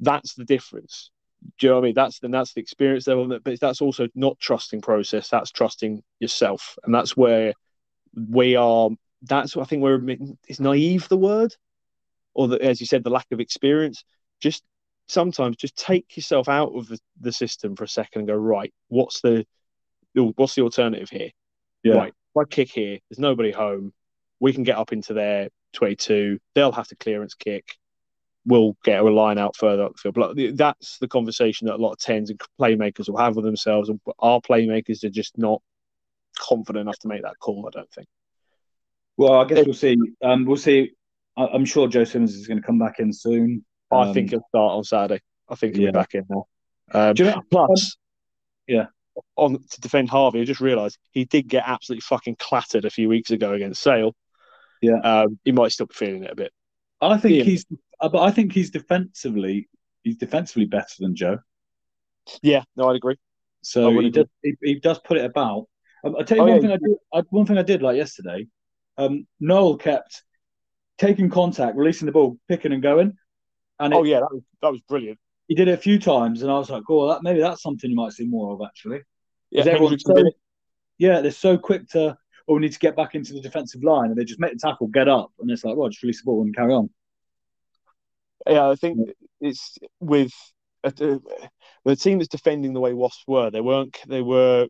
[0.00, 1.12] That's the difference.
[1.58, 1.94] Do you know what I mean?
[1.94, 5.28] That's the that's the experience level, but that's also not trusting process.
[5.28, 7.52] That's trusting yourself, and that's where
[8.14, 8.90] we are.
[9.22, 10.00] That's what I think we're.
[10.48, 11.54] Is naive the word,
[12.32, 14.04] or the, as you said, the lack of experience.
[14.40, 14.64] Just
[15.06, 18.72] sometimes just take yourself out of the, the system for a second and go right.
[18.88, 19.46] What's the
[20.14, 21.30] what's the alternative here?
[21.82, 21.94] Yeah.
[21.94, 22.12] Right.
[22.34, 23.92] If I kick here, there's nobody home.
[24.40, 26.38] We can get up into their 22.
[26.54, 27.76] They'll have to clearance kick
[28.46, 30.14] will get a line out further up the field.
[30.14, 33.88] But that's the conversation that a lot of tens and playmakers will have with themselves.
[33.88, 35.62] And our playmakers are just not
[36.38, 37.66] confident enough to make that call.
[37.66, 38.08] I don't think.
[39.16, 39.96] Well, I guess we'll see.
[40.22, 40.92] Um, we'll see.
[41.36, 43.64] I'm sure Joe Simmonds is going to come back in soon.
[43.90, 45.20] Um, I think he'll start on Saturday.
[45.48, 45.90] I think he'll yeah.
[45.90, 46.46] be back in now.
[46.92, 47.96] Um, you know, plus,
[48.68, 48.86] um, yeah,
[49.36, 53.08] on to defend Harvey, I just realised he did get absolutely fucking clattered a few
[53.08, 54.14] weeks ago against Sale.
[54.80, 56.52] Yeah, um, he might still be feeling it a bit.
[57.00, 57.44] I think yeah.
[57.44, 57.66] he's
[58.00, 59.68] but I think he's defensively
[60.02, 61.38] he's defensively better than Joe.
[62.42, 63.16] Yeah, no, I'd agree.
[63.62, 64.10] So he, agree.
[64.10, 65.66] Does, he, he, does put it about.
[66.04, 66.60] Um, I'll tell you oh, one yeah.
[66.60, 66.96] thing I did.
[67.12, 68.46] I, one thing I did like yesterday.
[68.96, 70.22] Um, Nowell kept
[70.98, 73.14] taking contact, releasing the ball, picking and going.
[73.80, 75.18] And oh yeah, that was that was brilliant.
[75.48, 77.90] He did it a few times, and I was like, "Oh, that, maybe that's something
[77.90, 79.00] you might see more of." Actually,
[79.50, 80.30] yeah, so,
[80.98, 82.16] yeah, they're so quick to.
[82.46, 84.58] Oh, we need to get back into the defensive line, and they just make the
[84.58, 86.90] tackle, get up, and it's like, well, just release the ball and carry on.
[88.46, 90.32] Yeah, I think it's with
[90.82, 90.90] a,
[91.84, 93.50] the team that's defending the way Wasps were.
[93.50, 93.96] They weren't.
[94.06, 94.68] They were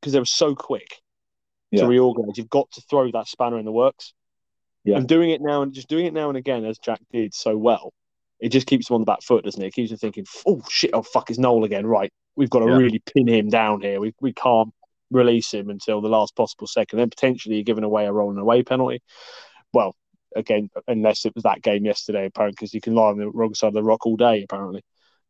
[0.00, 1.00] because they were so quick
[1.70, 1.82] yeah.
[1.82, 2.36] to reorganize.
[2.38, 4.12] You've got to throw that spanner in the works.
[4.84, 4.98] Yeah.
[4.98, 7.56] And doing it now and just doing it now and again, as Jack did so
[7.56, 7.92] well,
[8.38, 9.66] it just keeps him on the back foot, doesn't it?
[9.66, 10.90] It keeps him thinking, "Oh shit!
[10.92, 11.30] Oh fuck!
[11.30, 12.76] It's Nowell again." Right, we've got to yeah.
[12.76, 13.98] really pin him down here.
[13.98, 14.72] We we can't
[15.10, 16.98] release him until the last possible second.
[16.98, 19.02] Then potentially you're giving away a rolling away penalty.
[19.72, 19.96] Well,
[20.34, 23.54] again, unless it was that game yesterday, apparently, because you can lie on the wrong
[23.54, 24.82] side of the rock all day, apparently.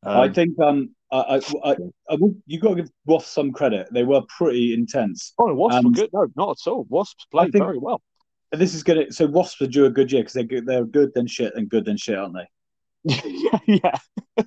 [0.02, 1.76] Um, I think um, I, I, I,
[2.10, 2.16] I
[2.46, 3.88] you got to give Wasps some credit.
[3.92, 5.32] They were pretty intense.
[5.38, 6.10] Oh, Wasps were good.
[6.12, 6.86] No, not at all.
[6.88, 8.00] Wasps played think, very well.
[8.52, 9.10] And this is gonna.
[9.10, 11.68] So Wasps are due a good year because they're good, they're good then shit and
[11.68, 12.48] good then shit, aren't they?
[13.24, 13.98] yeah, yeah.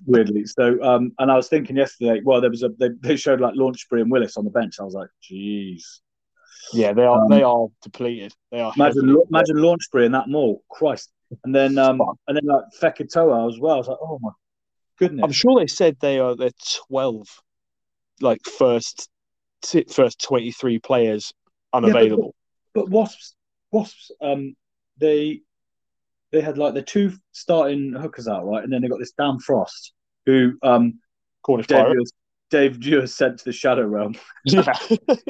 [0.05, 0.45] Weirdly.
[0.45, 2.21] So, um, and I was thinking yesterday.
[2.23, 4.75] Well, there was a they, they showed like Launchbury and Willis on the bench.
[4.79, 5.83] I was like, jeez.
[6.73, 7.21] Yeah, they are.
[7.23, 8.33] Um, they are depleted.
[8.51, 8.73] They are.
[8.75, 10.63] Imagine, imagine Launchbury in that mall.
[10.69, 11.11] Christ.
[11.43, 13.75] And then, um, and then like Fekitoa as well.
[13.75, 14.31] I was like, oh my
[14.97, 15.23] goodness.
[15.23, 16.35] I'm sure they said they are.
[16.35, 16.49] They're
[16.87, 17.27] 12,
[18.21, 19.09] like first,
[19.91, 21.33] first 23 players
[21.73, 22.33] unavailable.
[22.35, 23.35] Yeah, but, but, Wasps,
[23.71, 24.55] Wasps, um,
[24.97, 25.41] they
[26.31, 29.39] they had like the two starting hookers out right, and then they got this Dan
[29.39, 29.93] Frost
[30.25, 30.99] who um,
[31.41, 31.85] Cornish Dave,
[32.49, 34.15] Dave Dewar sent to the Shadow Realm.
[34.45, 34.61] yeah,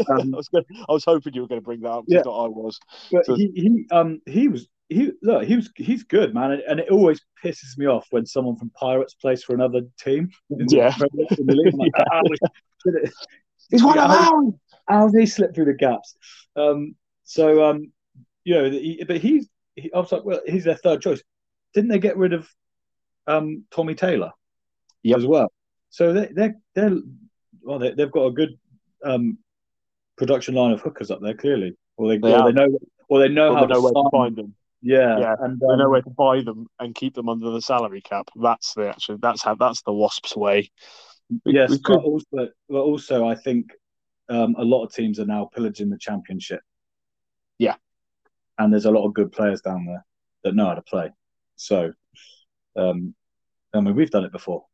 [0.10, 2.06] um, I, was gonna, I was hoping you were going to bring that up.
[2.08, 2.80] Yeah, I was.
[3.12, 6.80] But so, he, he, um, he was he look he was he's good man, and,
[6.80, 10.30] it always pisses me off when someone from Pirates plays for another team.
[10.50, 11.30] Yeah, like,
[13.70, 14.54] he's one of ours.
[14.88, 16.16] how he slipped through the gaps?
[16.56, 17.92] Um, so um,
[18.44, 21.22] you know, he, but he's he, I was like, well, he's their third choice.
[21.76, 22.50] Didn't they get rid of
[23.28, 24.32] um, Tommy Taylor
[25.04, 25.20] yep.
[25.20, 25.52] as well?
[25.90, 26.98] So they, they're they're
[27.62, 28.58] well, they, have got a good
[29.04, 29.38] um,
[30.18, 31.76] production line of hookers up there, clearly.
[31.98, 32.80] Or they, they, or they know,
[33.10, 34.56] or they know or how they know to, where to find them.
[34.82, 37.50] Yeah, yeah, and um, they know um, where to buy them and keep them under
[37.50, 38.30] the salary cap.
[38.36, 40.72] That's the actually that's how that's the Wasps' way.
[41.46, 41.98] We, yes, we could...
[41.98, 43.72] but also, but also I think
[44.30, 46.62] um, a lot of teams are now pillaging the championship.
[47.58, 47.76] Yeah,
[48.58, 50.06] and there's a lot of good players down there
[50.44, 51.12] that know how to play.
[51.58, 51.92] So,
[52.78, 53.14] um,
[53.74, 54.66] I mean, we've done it before.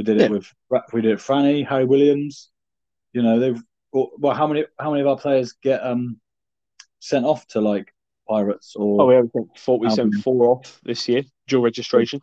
[0.00, 0.50] We did it with
[0.94, 2.48] we did it Franny, Harry Williams.
[3.12, 6.18] You know, they've well, how many how many of our players get um
[7.00, 7.92] sent off to like
[8.26, 9.02] Pirates or?
[9.02, 12.22] Oh, we haven't thought we sent four off this year dual registration.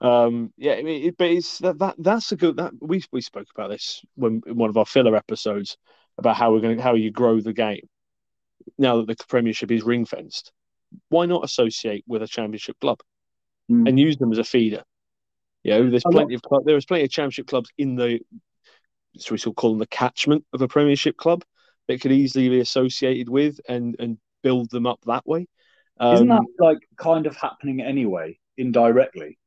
[0.00, 3.70] Um, yeah, it, but it's that, that that's a good that we we spoke about
[3.70, 5.76] this when in one of our filler episodes
[6.18, 7.88] about how we're going to how you grow the game
[8.78, 10.52] now that the Premiership is ring fenced.
[11.08, 13.00] Why not associate with a Championship club
[13.68, 13.88] mm.
[13.88, 14.84] and use them as a feeder?
[15.62, 18.20] You know, there's plenty of there is plenty of Championship clubs in the
[19.18, 21.44] so we still call them the catchment of a Premiership club
[21.88, 25.46] that could easily be associated with and and build them up that way.
[26.00, 29.38] Um, Isn't that um, like kind of happening anyway, indirectly?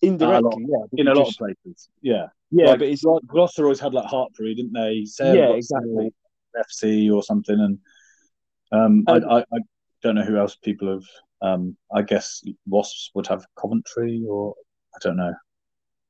[0.00, 1.00] Indirectly, yeah.
[1.00, 2.26] In a lot of places, yeah.
[2.50, 5.04] Yeah, like, but it's like Gloucester always had like Hartpury, didn't they?
[5.06, 6.12] Sarah yeah, exactly.
[6.56, 7.78] FC or something, and
[8.72, 9.58] um, um I, I, I
[10.02, 11.04] don't know who else people have.
[11.40, 14.54] Um, I guess Wasps would have Coventry, or
[14.94, 15.32] I don't know.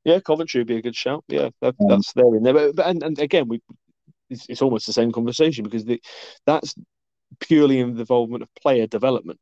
[0.05, 1.25] Yeah, Coventry would be a good shout.
[1.29, 2.55] Yeah, that, um, that's there in there.
[2.55, 3.61] But, but and, and again, we
[4.31, 6.03] it's, it's, almost the same conversation because the,
[6.47, 6.75] that's
[7.41, 9.39] purely in the involvement of player development.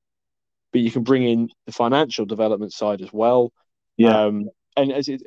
[0.72, 3.52] But you can bring in the financial development side as well.
[3.96, 4.24] Yeah.
[4.24, 5.22] Um, and as it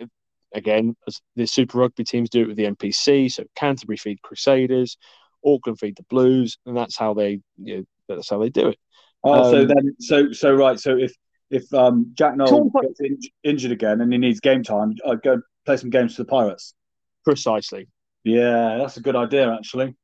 [0.54, 4.98] again, as the Super Rugby teams do it with the NPC, so Canterbury feed Crusaders,
[5.46, 8.78] Auckland feed the Blues, and that's how they you know, that's how they do it.
[9.24, 10.80] Oh, um, so then so so right.
[10.80, 11.14] So if
[11.50, 15.42] if um, Jack Nowell gets in, injured again and he needs game time, I'd go
[15.66, 16.74] play some games for the Pirates.
[17.24, 17.88] Precisely.
[18.24, 19.96] Yeah, that's a good idea, actually.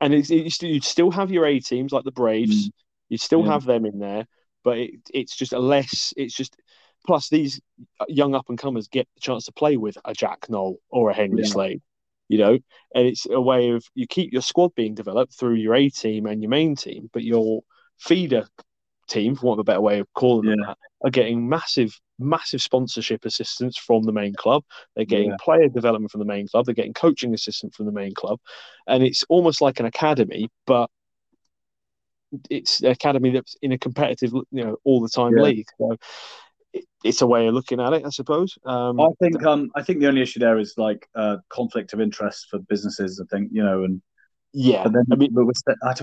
[0.00, 2.68] And it's, it's, you'd still have your A teams like the Braves.
[2.68, 2.72] Mm.
[3.08, 3.52] You still yeah.
[3.52, 4.26] have them in there,
[4.62, 6.12] but it, it's just a less.
[6.16, 6.56] It's just
[7.06, 7.60] plus these
[8.08, 11.14] young up and comers get the chance to play with a Jack Nowell or a
[11.14, 11.48] Henry yeah.
[11.48, 11.82] Slade.
[12.28, 12.58] You know,
[12.94, 16.26] and it's a way of you keep your squad being developed through your A team
[16.26, 17.62] and your main team, but your
[17.98, 18.46] feeder
[19.08, 20.56] team, for want of a better way of calling yeah.
[20.56, 24.64] them that, are getting massive, massive sponsorship assistance from the main club.
[24.96, 25.36] They're getting yeah.
[25.40, 26.66] player development from the main club.
[26.66, 28.40] They're getting coaching assistance from the main club,
[28.86, 30.90] and it's almost like an academy, but
[32.50, 35.42] it's an academy that's in a competitive, you know, all the time yeah.
[35.42, 35.66] league.
[35.78, 35.96] So
[37.04, 38.58] it's a way of looking at it, I suppose.
[38.64, 42.00] Um, I think um, I think the only issue there is like uh, conflict of
[42.00, 43.20] interest for businesses.
[43.20, 44.02] I think you know, and
[44.54, 45.94] yeah, but then, I mean, but I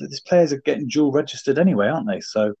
[0.00, 2.20] these players are getting dual registered anyway, aren't they?
[2.20, 2.54] So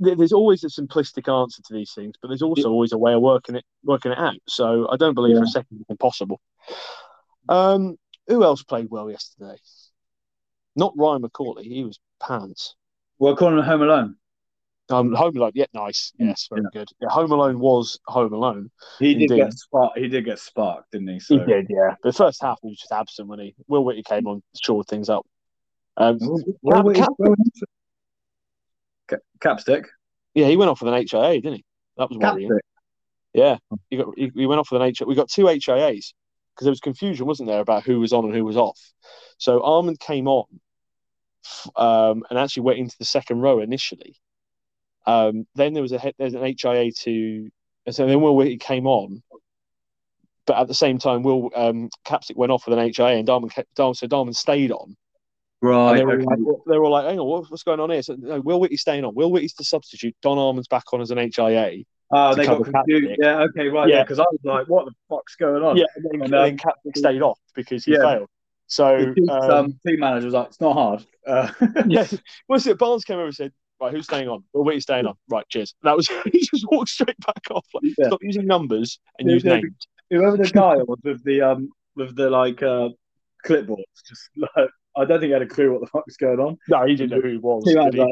[0.00, 2.72] there's always a simplistic answer to these things, but there's also yeah.
[2.72, 4.34] always a way of working it working it out.
[4.48, 5.40] So I don't believe yeah.
[5.40, 6.40] for a second it's impossible.
[7.48, 7.96] Um,
[8.26, 9.56] who else played well yesterday?
[10.74, 11.64] Not Ryan McCauley.
[11.64, 12.74] He was pants.
[13.18, 14.16] Well, calling him Home Alone.
[14.90, 16.80] Um, Home Alone, yeah, nice, yes, very yeah.
[16.80, 16.88] good.
[17.00, 18.70] Yeah, Home Alone was Home Alone.
[18.98, 19.28] He indeed.
[19.28, 19.98] did get sparked.
[19.98, 21.20] He did get sparked, didn't he?
[21.20, 21.38] So.
[21.38, 21.94] He did, yeah.
[22.02, 25.08] The first half he was just absent when he Will Whitty came on, shored things
[25.08, 25.26] up.
[25.96, 26.18] Um,
[26.60, 27.08] Will, Cap,
[29.08, 29.86] Cap, Capstick.
[30.34, 31.64] Yeah, he went off with an HIA, didn't he?
[31.96, 32.50] That was worrying.
[32.50, 32.58] Capstick.
[33.32, 33.56] Yeah,
[33.88, 35.06] he got he, he, went off with an HIA.
[35.06, 36.12] We got two HIAs
[36.54, 38.78] because there was confusion, wasn't there, about who was on and who was off.
[39.38, 40.44] So Armand came on
[41.74, 44.16] um, and actually went into the second row initially
[45.06, 47.50] um, then there was a there's an HIA to,
[47.86, 49.22] and so then Will Whitty came on,
[50.46, 53.50] but at the same time, Will um, Capstick went off with an HIA, and Darman,
[53.76, 54.96] Darman so Darman stayed on.
[55.60, 55.96] Right.
[55.96, 56.24] They were, okay.
[56.26, 58.02] like, they were, like, hang on, what's going on here?
[58.02, 59.14] So, no, Will Whitty's staying on.
[59.14, 60.14] Will Whitty's the substitute.
[60.20, 61.84] Don Armand's back on as an HIA.
[62.10, 63.18] Oh, they got confused.
[63.18, 63.88] Yeah, okay, right.
[63.88, 65.78] Yeah, because I was like, what the fuck's going on?
[65.78, 68.02] Yeah, and then, and, um, Capstick stayed off because he yeah.
[68.02, 68.28] failed.
[68.66, 71.06] So um, um, team manager was like, it's not hard.
[71.26, 71.50] Uh,
[71.86, 72.06] yeah.
[72.46, 72.78] What's it?
[72.78, 74.44] Barnes came over and said, Right, who's staying on?
[74.52, 75.14] Well, wait, staying on.
[75.28, 75.74] Right, cheers.
[75.82, 77.66] That was he just walked straight back off.
[77.74, 78.06] Like, yeah.
[78.06, 79.74] Stop using numbers and use names.
[80.10, 82.90] Whoever the guy was with the um with the like uh
[83.44, 86.38] clipboards, just like I don't think he had a clue what the fuck was going
[86.38, 86.56] on.
[86.68, 87.64] No, he didn't know who he was.
[87.66, 88.04] He like, you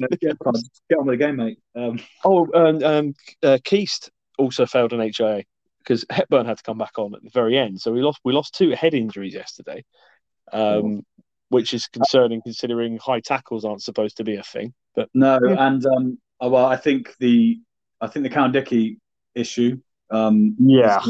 [0.00, 0.54] know, get, on,
[0.90, 1.58] get, on, with the game, mate.
[1.76, 5.44] Um, oh, um, um, uh, Keast also failed an HIA
[5.78, 7.80] because Hepburn had to come back on at the very end.
[7.80, 9.84] So we lost we lost two head injuries yesterday.
[10.52, 11.02] Um,
[11.48, 14.72] which is concerning considering high tackles aren't supposed to be a thing.
[14.94, 15.66] But no, yeah.
[15.66, 17.60] and um, uh, well, I think the
[18.00, 18.98] I think the Cowan Dickie
[19.34, 19.78] issue,
[20.10, 21.00] um, yeah,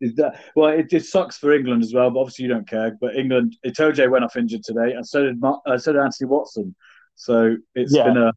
[0.00, 2.96] is, that, well, it just sucks for England as well, but obviously you don't care.
[3.00, 6.74] But England, Itoje went off injured today, and so did uh, so did Anthony Watson.
[7.16, 8.04] So it's yeah.
[8.04, 8.32] been a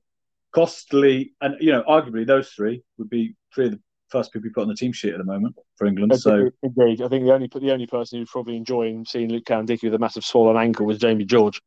[0.54, 3.80] costly, and you know, arguably those three would be three of the
[4.10, 6.20] first people put on the team sheet at the moment for England.
[6.20, 9.88] So indeed, I think the only the only person who's probably enjoying seeing Luke Cowan-Dickie
[9.88, 11.62] with a massive swollen ankle was Jamie George.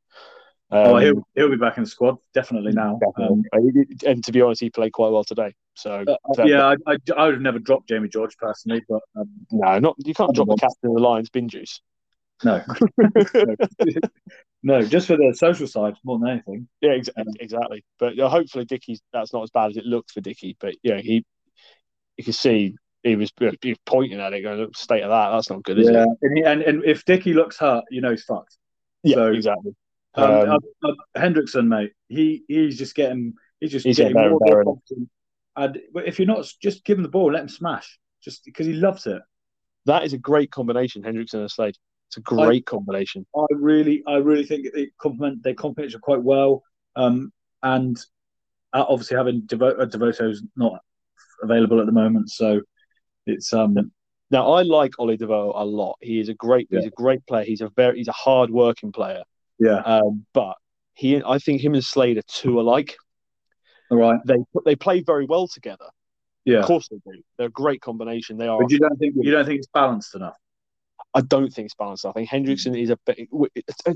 [0.72, 3.00] Um, oh, he'll, he'll be back in the squad definitely now.
[3.04, 3.44] Definitely.
[3.52, 5.52] Um, and to be honest, he played quite well today.
[5.74, 9.00] So uh, that, yeah, I, I, I, would have never dropped Jamie George personally, but
[9.16, 11.80] um, no, not you can't drop the captain of the Lions bin juice.
[12.44, 12.62] No.
[14.62, 14.82] no.
[14.82, 16.68] just for the social side more than anything.
[16.80, 17.34] Yeah, exactly.
[17.40, 17.84] exactly.
[17.98, 20.56] But uh, hopefully, Dickie's that's not as bad as it looked for Dickie.
[20.60, 21.24] But yeah, he
[22.20, 25.48] you can see he was, he was pointing at it, going, "State of that, that's
[25.48, 26.02] not good, is yeah.
[26.02, 28.58] it?" And, he, and and if Dickie looks hurt, you know he's fucked.
[29.02, 29.74] Yeah, so, exactly.
[30.14, 34.38] Um, um, uh, uh, Hendrickson, mate, he he's just getting he's just he's getting more
[34.38, 35.08] confident.
[35.56, 38.74] And if you're not just give him the ball, let him smash, just because he
[38.74, 39.22] loves it.
[39.86, 41.76] That is a great combination, Hendrickson and Slade.
[42.08, 43.26] It's a great I, combination.
[43.34, 46.64] I really, I really think they complement they complement each other quite well.
[46.96, 47.96] Um, and
[48.74, 50.80] uh, obviously having Devo- uh, Devoto's not
[51.42, 52.60] available at the moment, so
[53.26, 53.92] it's um.
[54.32, 55.96] Now I like Ollie Devoto a lot.
[56.00, 56.78] He is a great, yeah.
[56.78, 57.44] he's a great player.
[57.44, 59.24] He's a very, he's a hard working player.
[59.58, 59.78] Yeah.
[59.78, 60.54] Um, but
[60.94, 62.96] he, I think him and Slade are too alike.
[63.90, 64.20] All right.
[64.24, 65.86] They they play very well together.
[66.44, 66.60] Yeah.
[66.60, 67.20] Of course they do.
[67.38, 68.36] They're a great combination.
[68.36, 68.60] They are.
[68.60, 70.36] But you don't think you don't think it's balanced enough?
[71.12, 72.06] I don't think it's balanced.
[72.06, 73.28] I think Hendrickson is a bit.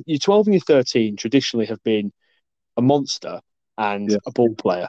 [0.04, 2.12] Your twelve and your thirteen traditionally have been
[2.76, 3.40] a monster
[3.78, 4.16] and yeah.
[4.26, 4.88] a ball player,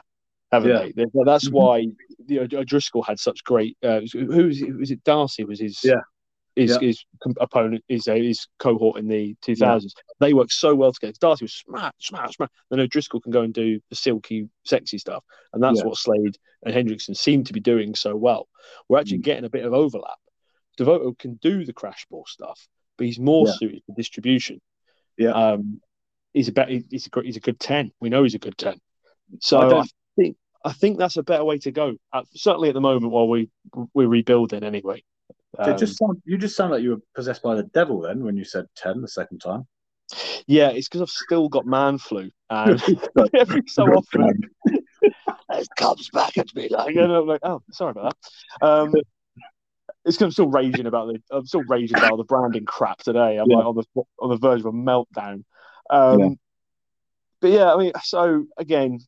[0.52, 1.04] haven't yeah.
[1.04, 1.06] they?
[1.24, 1.56] That's mm-hmm.
[1.56, 1.86] why
[2.26, 3.76] you know, Driscoll had such great.
[3.82, 4.76] Uh, who was it?
[4.76, 5.44] Was it Darcy?
[5.44, 6.00] Was his yeah
[6.56, 6.88] his, yeah.
[6.88, 7.04] his
[7.38, 9.82] opponent, his, uh, his cohort in the 2000s.
[9.82, 9.88] Yeah.
[10.20, 11.12] They work so well together.
[11.20, 12.48] Darcy was smash, smash, smash.
[12.70, 15.22] Then O'Driscoll can go and do the silky, sexy stuff.
[15.52, 18.48] And that's what Slade and Hendrickson seem to be doing so well.
[18.88, 19.24] We're actually mm.
[19.24, 20.18] getting a bit of overlap.
[20.78, 22.66] Devoto can do the crash ball stuff,
[22.96, 24.60] but he's more suited for distribution.
[25.18, 25.32] Yeah.
[25.32, 25.80] Um,
[26.32, 27.92] he's a he's a he's a good 10.
[28.00, 28.78] We know he's a good 10.
[29.40, 29.84] So
[30.66, 31.96] I, think that's a better way to go.
[32.12, 33.50] Uh, certainly at the moment while we
[33.94, 35.02] we're rebuilding anyway.
[35.58, 38.36] Um, just sound, you just sound like you were possessed by the devil then when
[38.36, 39.66] you said ten the second time.
[40.46, 42.82] Yeah, it's because I've still got man flu, and
[43.34, 44.40] every so often
[45.02, 48.14] it comes back at me like, and I'm like, oh, sorry about
[48.60, 48.66] that.
[48.66, 48.94] Um,
[50.04, 53.38] it's because I'm still raging about the I'm still raging about the branding crap today.
[53.38, 53.56] I'm yeah.
[53.56, 55.44] like on the on the verge of a meltdown.
[55.90, 56.28] Um, yeah.
[57.40, 59.00] But yeah, I mean, so again,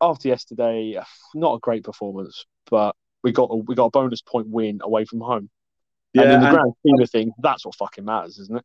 [0.00, 1.00] after yesterday,
[1.34, 5.04] not a great performance, but we got a, we got a bonus point win away
[5.04, 5.50] from home.
[6.14, 8.64] Yeah, and in the grand scheme of things, that's what fucking matters, isn't it?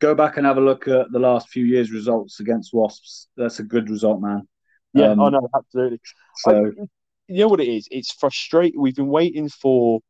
[0.00, 3.28] Go back and have a look at the last few years' results against Wasps.
[3.36, 4.48] That's a good result, man.
[4.92, 6.00] Yeah, um, I know, absolutely.
[6.36, 6.82] So, I,
[7.28, 7.88] you know what it is?
[7.90, 8.80] It's frustrating.
[8.80, 10.00] We've been waiting for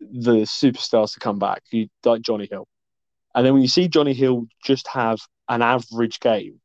[0.00, 2.66] the superstars to come back, you, like Jonny Hill,
[3.34, 6.60] and then when you see Jonny Hill just have an average game,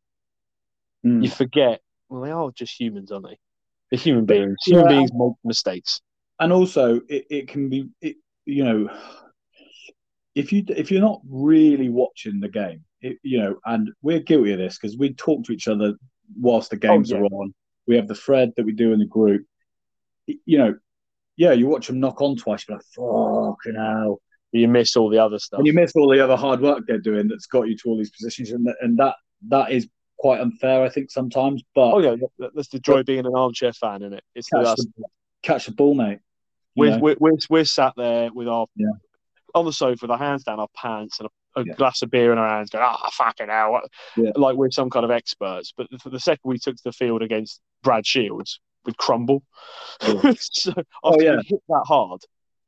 [1.05, 1.23] mm.
[1.23, 1.81] you forget.
[2.09, 3.37] Well, they are just humans, aren't they?
[3.91, 4.55] They're human beings.
[4.65, 4.97] Human yeah.
[4.97, 6.01] beings make mistakes
[6.39, 8.89] and also it, it can be it, you know
[10.33, 14.51] if you if you're not really watching the game it, you know and we're guilty
[14.51, 15.93] of this because we talk to each other
[16.39, 17.21] whilst the oh, games oh, yeah.
[17.21, 17.53] are on
[17.87, 19.45] we have the thread that we do in the group
[20.27, 20.75] you know
[21.37, 24.19] yeah you watch them knock on twice you're like fucking hell
[24.51, 26.97] you miss all the other stuff and you miss all the other hard work they're
[26.97, 29.15] doing that's got you to all these positions and, and that
[29.47, 29.87] that is
[30.17, 32.15] quite unfair i think sometimes but oh yeah
[32.55, 35.05] that's the joy of being an armchair fan in it it's catch the,
[35.43, 36.19] catch the ball mate
[36.75, 38.87] we're, we're, we're, we're, sat there with our yeah.
[39.53, 41.73] on the sofa with our hands down our pants and a, a yeah.
[41.73, 43.81] glass of beer in our hands, going, "Ah, oh, fucking hell!"
[44.17, 44.31] Yeah.
[44.35, 45.73] Like we're some kind of experts.
[45.75, 49.43] But the, the, second we took to the field against Brad Shields, we'd crumble.
[50.01, 52.21] so oh yeah, hit that hard,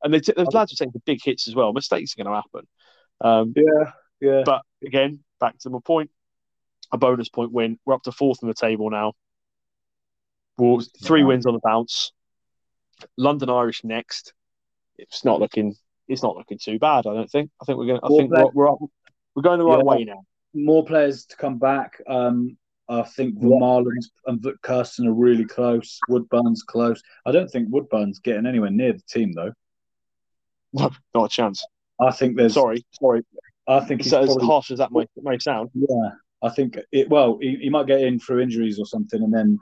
[0.04, 1.74] and they t- those lads are taking the big hits as well.
[1.74, 2.68] Mistakes are going to happen.
[3.20, 3.92] Um, yeah,
[4.22, 4.44] yeah.
[4.46, 6.10] But again, back to my point,
[6.92, 7.80] a bonus point win.
[7.86, 9.14] We're up to fourth in the table now.
[10.58, 12.12] We're three wins on the bounce.
[13.18, 14.34] London Irish next.
[14.98, 15.76] It's not looking.
[16.08, 17.06] It's not looking too bad.
[17.06, 17.52] I don't think.
[17.62, 18.00] I think we're going.
[18.04, 18.76] I think we're, we're,
[19.36, 20.24] we're going the right yeah, way now.
[20.54, 22.02] More players to come back.
[22.08, 22.58] Um,
[22.90, 26.00] I think the Marlins and Kirsten are really close.
[26.08, 27.02] Woodburn's close.
[27.26, 29.54] I don't think Woodburn's getting anywhere near the team though.
[30.74, 31.66] No, not a chance.
[32.00, 32.54] I think there's.
[32.54, 33.24] Sorry, sorry.
[33.68, 34.26] I think so.
[34.26, 35.70] Probably, as harsh as that might may sound.
[35.74, 36.12] Yeah,
[36.44, 37.10] I think it.
[37.10, 39.60] Well, he, he might get in through injuries or something, and then,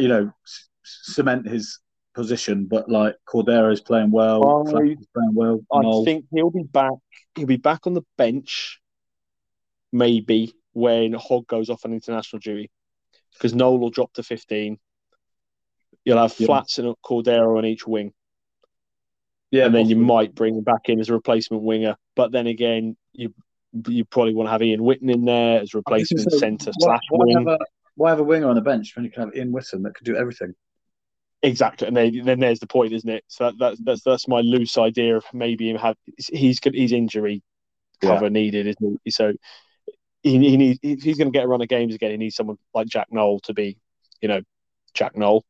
[0.00, 0.32] you know,
[0.82, 1.80] cement his
[2.14, 4.66] position, but like Cordero is playing well.
[4.68, 5.60] I, playing well.
[5.72, 6.94] I think he'll be back.
[7.34, 8.80] He'll be back on the bench,
[9.92, 12.70] maybe when Hogg goes off on international duty,
[13.34, 14.78] because Nowell will drop to fifteen.
[16.04, 16.46] You'll have yeah.
[16.46, 18.12] Flats and Cordero on each wing.
[19.50, 20.00] Yeah, and then possibly.
[20.00, 21.96] you might bring him back in as a replacement winger.
[22.16, 23.34] But then again, you
[23.88, 27.38] you probably want to have Ian Whitten in there as replacement centre slash why, wing.
[27.38, 27.58] have a,
[27.96, 30.06] why have a winger on the bench when you can have Ian Whitten that could
[30.06, 30.54] do everything?
[31.42, 33.24] Exactly, and then, then there's the point, isn't it?
[33.28, 35.96] So that, that's that's that's my loose idea of maybe him have
[36.32, 37.42] he's he's injury
[38.00, 38.30] cover yeah.
[38.30, 39.10] needed, isn't he?
[39.10, 39.32] So
[40.22, 42.34] he, he needs if he's going to get a run of games again, he needs
[42.34, 43.78] someone like Jack Nowell to be,
[44.20, 44.40] you know,
[44.94, 45.44] Jack Nowell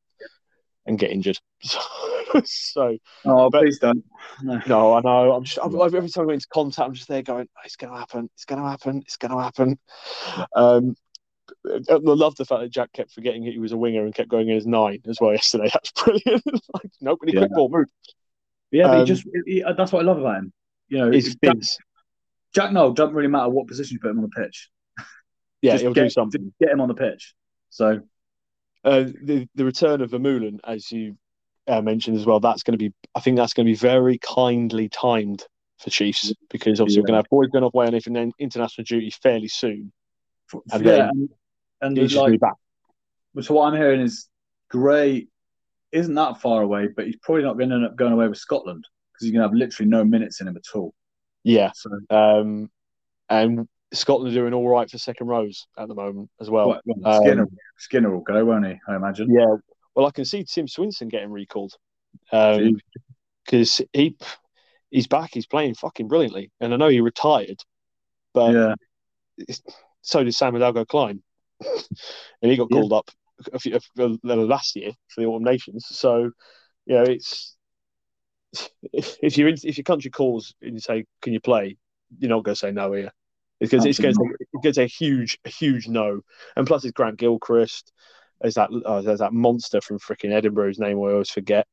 [0.89, 1.39] and get injured.
[2.45, 4.05] so, oh, but, please don't.
[4.43, 4.61] No.
[4.66, 5.32] no, I know.
[5.32, 7.76] I'm just I'm, every time I go into contact, I'm just there going, oh, "It's
[7.76, 8.28] going to happen.
[8.34, 9.03] It's going to happen.
[9.03, 9.78] It's going to happen."
[10.57, 10.97] Um,
[11.66, 14.49] I love the fact that Jack kept forgetting he was a winger and kept going
[14.49, 15.70] in as nine as well yesterday.
[15.72, 16.45] That's brilliant.
[16.74, 17.41] like, nobody yeah.
[17.41, 17.86] quick ball move.
[18.70, 20.53] Yeah, um, he just he, that's what I love about him.
[20.89, 21.57] You know, Jack,
[22.55, 24.68] Jack Nowell doesn't really matter what position you put him on the pitch.
[25.62, 26.53] Yeah, he'll get, do something.
[26.61, 27.34] Get him on the pitch.
[27.70, 28.03] So
[28.85, 31.16] uh, the the return of Vermeulen, as you
[31.66, 32.93] uh, mentioned as well, that's going to be.
[33.14, 35.45] I think that's going to be very kindly timed
[35.79, 37.03] for Chiefs because obviously yeah.
[37.03, 39.93] we're going to have boys going off away on international duty fairly soon.
[40.72, 41.29] And yeah, and,
[41.81, 42.55] and he's like, back.
[43.41, 44.29] So what I'm hearing is
[44.70, 45.29] Gray
[45.93, 48.39] isn't that far away, but he's probably not going to end up going away with
[48.39, 50.95] Scotland because he's going to have literally no minutes in him at all.
[51.45, 51.70] Yeah.
[51.74, 52.70] So, um,
[53.29, 56.80] and Scotland are doing all right for second rows at the moment as well.
[56.84, 58.78] well Skinner, um, Skinner will go, won't he?
[58.86, 59.32] I imagine.
[59.32, 59.57] Yeah.
[59.95, 61.72] Well, I can see Tim Swinson getting recalled
[62.30, 64.16] because um, he
[64.91, 65.30] he's back.
[65.32, 67.61] He's playing fucking brilliantly, and I know he retired,
[68.34, 69.55] but yeah.
[70.03, 71.22] so did Sam Hidalgo Clyne,
[72.43, 72.99] and he got called yeah.
[72.99, 73.11] up
[73.53, 75.86] a few, a, last year for the Autumn Nations.
[75.89, 76.30] So,
[76.84, 77.57] you know, it's
[78.93, 81.76] if, if you if your country calls and you say, "Can you play?"
[82.18, 83.12] You're not going to say no here
[83.61, 86.20] because it's going to it's a huge huge no.
[86.56, 87.92] And plus, it's Grant Gilchrist.
[88.40, 91.66] There's that oh, there's that monster from freaking Edinburgh whose name I always forget.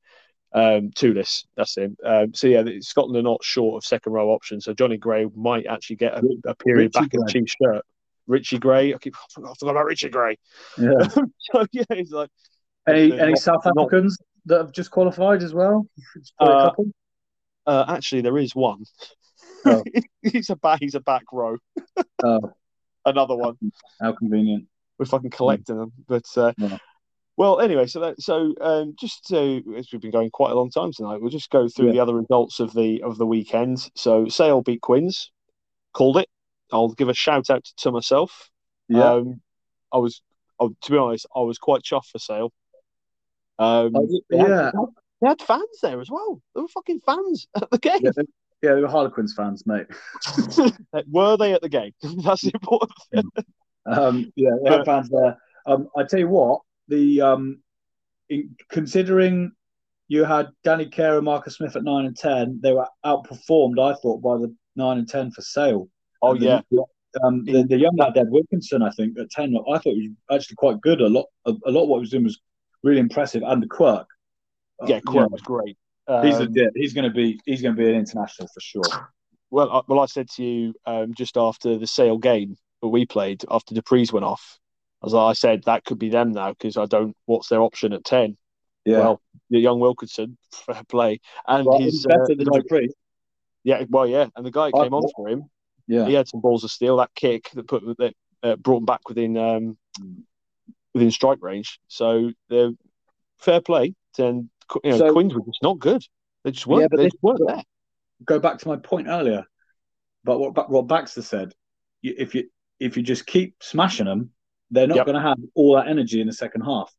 [0.54, 1.98] Um, Toolis, that's him.
[2.04, 4.66] Um, so yeah, Scotland are not short of second row options.
[4.66, 7.20] So Jonny Gray might actually get a, a period Richie back Gray.
[7.20, 7.86] in the chief shirt.
[8.28, 10.38] Richie Gray, I keep I forgot, about Richie Gray.
[10.78, 11.08] Yeah.
[11.10, 12.30] so yeah, he's like
[12.88, 15.88] any any not, South Africans not, that have just qualified as well.
[16.40, 16.72] Uh,
[17.66, 18.84] uh, actually, there is one.
[19.66, 19.84] Oh.
[20.22, 20.80] he's a back.
[20.80, 21.58] He's a back row.
[22.24, 22.54] oh.
[23.06, 23.56] Another one.
[24.02, 24.66] How convenient.
[24.98, 26.78] We're fucking collecting them, but uh, yeah.
[27.38, 27.86] well, anyway.
[27.86, 31.22] So that so um, just to as we've been going quite a long time tonight,
[31.22, 31.92] we'll just go through yeah.
[31.92, 33.90] the other results of the of the weekend.
[33.96, 35.32] So Sale beat Quins,
[35.94, 36.30] called it.
[36.72, 38.50] I'll give a shout out to myself.
[38.88, 39.14] Yeah.
[39.14, 39.42] Um,
[39.92, 40.22] I was,
[40.60, 42.52] I, to be honest, I was quite chuffed for Sale.
[43.58, 43.94] Um,
[44.30, 44.66] they yeah.
[44.66, 44.74] Had,
[45.22, 46.42] they had fans there as well.
[46.54, 48.00] There were fucking fans at the game.
[48.02, 48.24] Yeah, they,
[48.62, 49.88] yeah, they were Harlequins fans, mate.
[51.08, 51.94] were they at the game?
[52.24, 53.32] That's the important thing.
[53.86, 55.38] Um, yeah, they had fans there.
[55.66, 57.60] Um, I tell you what, the um,
[58.30, 59.52] in, considering
[60.08, 63.96] you had Danny Care and Marcus Smith at nine and ten, they were outperformed, I
[63.96, 65.88] thought, by the nine and ten for Sale.
[66.22, 66.62] Oh yeah.
[66.72, 66.86] The,
[67.24, 70.40] um, the, the young lad Ed Wilkinson, I think, at ten, I thought he was
[70.42, 71.02] actually quite good.
[71.02, 72.40] A lot, a, a lot of what he was doing was
[72.84, 74.08] really impressive, and the Quirke.
[74.86, 75.78] Yeah, Quirke was great.
[76.08, 78.60] Um, he's a, yeah, he's going to be he's going to be an international for
[78.60, 79.10] sure.
[79.50, 83.06] Well, I, well, I said to you um, just after the Sale game that we
[83.06, 84.60] played after the du Preez's went off.
[85.04, 87.16] As I said, that could be them now because I don't.
[87.26, 88.38] What's their option at ten?
[88.86, 89.00] Yeah.
[89.00, 92.92] Well, the young Wilkinson, fair play, and well, his better uh, than du Preez.
[93.64, 95.46] Yeah, well, yeah, and the guy came I, on for him.
[95.88, 96.98] Yeah, he had some balls of steel.
[96.98, 99.78] That kick that put that uh, brought him back within um,
[100.94, 101.80] within strike range.
[101.88, 102.72] So they're
[103.40, 103.96] fair play.
[104.18, 104.50] Then
[104.84, 106.04] you know, so, Quins were just not good.
[106.44, 106.82] They just weren't.
[106.82, 107.64] Yeah, but they just weren't there.
[108.26, 109.46] Go back to my point earlier,
[110.24, 111.54] but what what Baxter said.
[112.04, 112.50] If you
[112.80, 114.32] if you just keep smashing them,
[114.72, 115.06] they're not yep.
[115.06, 116.94] going to have all that energy in the second half.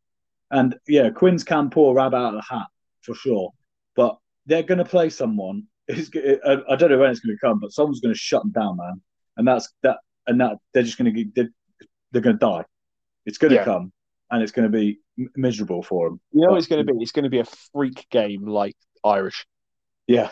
[0.51, 2.67] And yeah, Quins can pull a rabbit out of the hat
[3.03, 3.53] for sure,
[3.95, 5.65] but they're going to play someone.
[5.89, 8.77] I don't know when it's going to come, but someone's going to shut them down,
[8.77, 9.01] man.
[9.37, 9.99] And that's that.
[10.29, 11.51] And that they're just going to get they're,
[12.11, 12.65] they're going to die.
[13.27, 13.65] It's going to yeah.
[13.65, 13.93] come,
[14.31, 14.99] and it's going to be
[15.35, 16.21] miserable for them.
[16.33, 18.77] You know, but, it's going to be it's going to be a freak game like
[19.05, 19.47] Irish.
[20.07, 20.31] Yeah,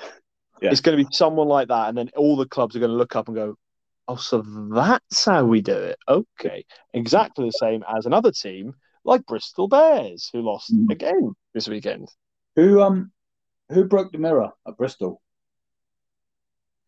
[0.61, 0.71] yeah.
[0.71, 2.97] It's going to be someone like that, and then all the clubs are going to
[2.97, 3.57] look up and go,
[4.09, 4.43] "Oh, so
[4.73, 8.75] that's how we do it." Okay, exactly the same as another team
[9.05, 10.91] like Bristol Bears, who lost mm.
[10.91, 12.09] again this weekend.
[12.57, 13.13] Who um
[13.71, 15.21] who broke the mirror at Bristol?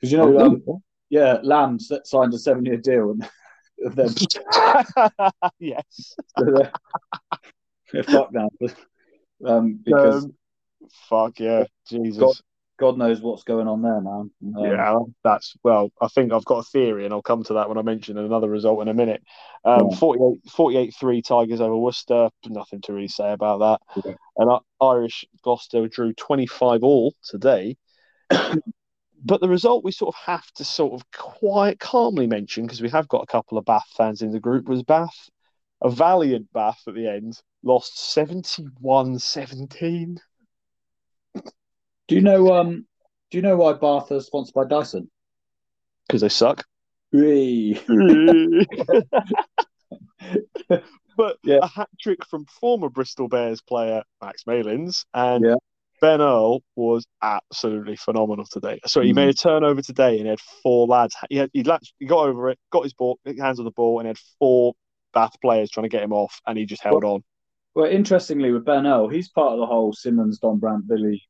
[0.00, 3.28] Because you know, oh, um, yeah, Lam signed a seven-year deal, and
[3.78, 4.08] then
[5.58, 6.72] yes, they're,
[7.92, 8.48] they're fucked now.
[9.44, 10.34] Um, because um,
[11.08, 12.18] fuck yeah, Jesus.
[12.18, 12.34] God,
[12.78, 14.30] God knows what's going on there, man.
[14.56, 15.90] Um, yeah, that's well.
[16.00, 18.48] I think I've got a theory, and I'll come to that when I mention another
[18.48, 19.22] result in a minute.
[19.64, 19.96] Um, yeah.
[19.96, 22.30] 48, 48 3 Tigers over Worcester.
[22.46, 24.02] Nothing to really say about that.
[24.04, 24.14] Yeah.
[24.36, 27.76] And uh, Irish Gloucester drew 25 all today
[29.26, 32.90] but the result we sort of have to sort of quite calmly mention because we
[32.90, 35.28] have got a couple of Bath fans in the group was Bath,
[35.82, 40.18] a valiant Bath at the end, lost 71-17.
[41.34, 42.86] Do you know um
[43.30, 45.10] do you know why Bath are sponsored by Dyson?
[46.06, 46.64] Because they suck.
[51.16, 51.58] but yeah.
[51.62, 55.56] a hat trick from former Bristol Bears player Max Malins and yeah.
[56.00, 58.80] Ben Earl was absolutely phenomenal today.
[58.86, 59.16] So he mm.
[59.16, 61.16] made a turnover today and he had four lads.
[61.30, 63.98] He had, he, latched, he got over it, got his ball, hands on the ball,
[63.98, 64.74] and had four
[65.16, 67.24] Bath players trying to get him off, and he just held well, on.
[67.74, 71.22] Well, interestingly, with Ben Earl, he's part of the whole Simmonds, Dombrandt, Billy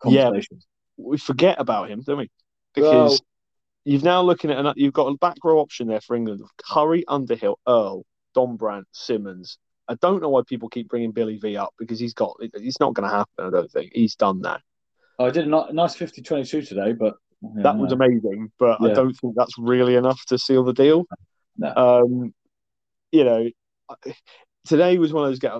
[0.00, 0.58] conversation.
[0.96, 2.30] Yeah, we forget about him, don't we?
[2.74, 3.18] Because well,
[3.84, 7.04] you've now looking at an, you've got a back row option there for England: Curry,
[7.08, 8.04] Underhill, Earl,
[8.36, 9.58] Dombrandt, Simmonds.
[9.88, 12.94] I don't know why people keep bringing Billy V up because he's got it's not
[12.94, 13.46] going to happen.
[13.46, 14.60] I don't think he's done that.
[15.18, 18.50] I did a nice 50-22 today, but yeah, that was amazing.
[18.58, 18.88] But yeah.
[18.90, 21.04] I don't think that's really enough to seal the deal.
[21.56, 21.72] No.
[21.76, 22.34] Um,
[23.12, 23.48] you know,
[24.64, 25.52] today was one of those get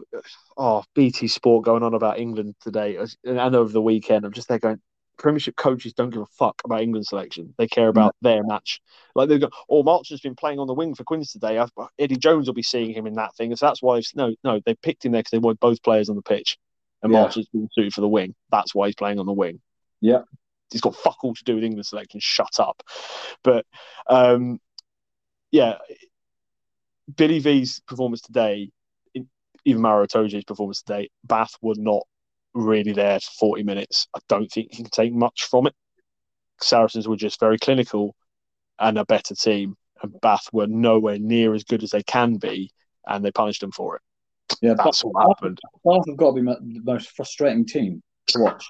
[0.56, 4.24] oh BT Sport going on about England today and over the weekend.
[4.24, 4.80] I'm just there going,
[5.16, 7.54] Premiership coaches don't give a fuck about England selection.
[7.56, 8.80] They care about their match.
[9.14, 11.58] Like they've got, oh, March's been playing on the wing for Quins today.
[11.58, 13.54] I've, Eddie Jones will be seeing him in that thing.
[13.56, 16.16] So that's why, no, no, they picked him there because they want both players on
[16.16, 16.58] the pitch.
[17.02, 17.20] And yeah.
[17.20, 18.34] March has been suited for the wing.
[18.50, 19.60] That's why he's playing on the wing.
[20.00, 20.22] Yeah.
[20.70, 22.18] He's got fuck all to do with England selection.
[22.20, 22.82] Shut up.
[23.42, 23.66] But
[24.08, 24.58] um,
[25.50, 25.76] yeah,
[27.14, 28.70] Billy V's performance today,
[29.64, 32.02] even Maro Itoje's performance today, Bath were not
[32.54, 34.06] really there for 40 minutes.
[34.14, 35.74] I don't think he can take much from it.
[36.60, 38.14] Saracens were just very clinical
[38.78, 42.70] and a better team, and Bath were nowhere near as good as they can be,
[43.06, 44.02] and they punished them for it.
[44.60, 45.60] Yeah, that's Bath, what happened.
[45.84, 48.64] Bath have got to be the most frustrating team to watch.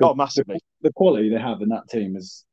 [0.00, 0.60] Oh, massively.
[0.80, 2.44] The, the, quality they have in that team is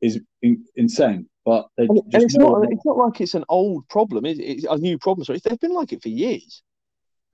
[0.00, 1.28] is in, insane.
[1.44, 4.26] But and, and it's not it's not like it's an old problem.
[4.26, 5.24] It's, it's a new problem.
[5.24, 6.62] So they've been like it for years.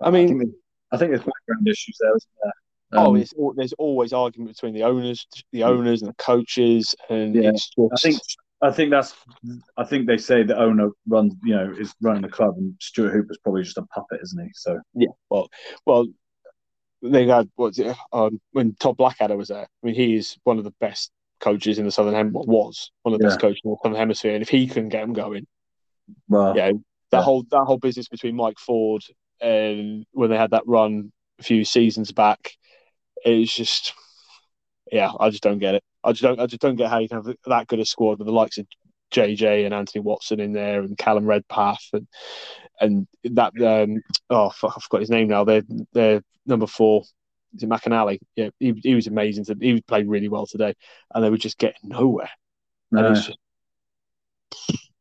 [0.01, 0.55] I mean,
[0.95, 2.53] I think there's background issues there, isn't there?
[2.93, 7.35] Oh, um, oh, there's always argument between the owners, the owners and the coaches, and
[7.35, 7.75] yeah, just...
[7.79, 8.21] I think
[8.63, 9.15] I think that's
[9.77, 13.13] I think they say the owner runs, you know, is running the club, and Stuart
[13.13, 14.51] Hooper's probably just a puppet, isn't he?
[14.55, 15.49] So yeah, well,
[15.85, 16.07] well,
[17.03, 19.65] they had what's it um, when Todd Blackadder was there.
[19.65, 22.43] I mean, he is one of the best coaches in the Southern Hemisphere.
[22.47, 23.31] Was one of the yeah.
[23.31, 25.47] best coaches in the Southern Hemisphere, and if he can get them going,
[26.29, 26.71] well, yeah,
[27.11, 27.23] that yeah.
[27.23, 29.03] whole that whole business between Mike Ford
[29.41, 32.53] and when they had that run a few seasons back,
[33.25, 33.95] it's just
[34.91, 35.85] yeah, I just don't get it.
[36.03, 38.19] I just don't I just don't get how you can have that good a squad
[38.19, 38.67] with the likes of
[39.13, 42.07] JJ and Anthony Watson in there and Callum Redpath and
[42.81, 45.45] and that um oh fuck, I forgot his name now.
[45.45, 45.63] They're
[45.93, 47.03] they're number four.
[47.55, 48.19] Is it McNally?
[48.35, 49.45] Yeah, he, he was amazing.
[49.61, 50.75] He played really well today,
[51.15, 52.31] and they were just getting nowhere.
[52.91, 53.07] No.
[53.07, 53.39] And it's just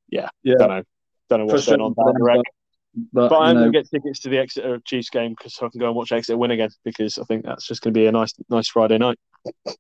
[0.08, 0.56] yeah, yeah.
[0.60, 0.84] Don't know,
[1.30, 2.44] don't know what's going on down the
[3.12, 5.80] but, but I'm going to get tickets to the Exeter Chiefs game because I can
[5.80, 8.12] go and watch Exeter win again because I think that's just going to be a
[8.12, 9.18] nice, nice Friday night.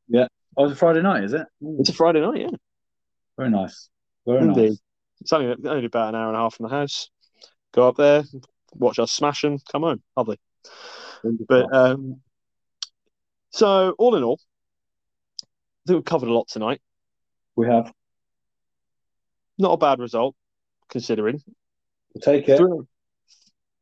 [0.07, 0.27] Yeah.
[0.57, 1.47] Oh, it's a Friday night, is it?
[1.79, 2.49] It's a Friday night, yeah.
[3.37, 3.89] Very nice.
[4.25, 4.69] Very Indeed.
[4.69, 4.81] nice.
[5.21, 7.09] It's only, only about an hour and a half from the house.
[7.73, 8.23] Go up there,
[8.73, 10.01] watch us smash them, come home.
[10.15, 10.39] Lovely.
[11.47, 12.21] But um,
[13.51, 14.39] so, all in all,
[15.41, 15.45] I
[15.87, 16.81] think we've covered a lot tonight.
[17.55, 17.91] We have.
[19.57, 20.35] Not a bad result,
[20.89, 21.41] considering.
[22.13, 22.57] We'll take it.
[22.57, 22.81] Three,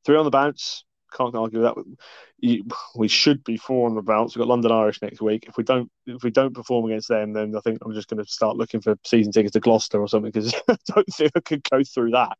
[0.06, 0.84] three on the bounce.
[1.14, 2.64] Can't argue with that.
[2.96, 4.36] We should be four on the bounce.
[4.36, 5.46] We've got London Irish next week.
[5.48, 8.24] If we don't, if we don't perform against them, then I think I'm just going
[8.24, 11.40] to start looking for season tickets to Gloucester or something because I don't think I
[11.42, 12.38] could go through that.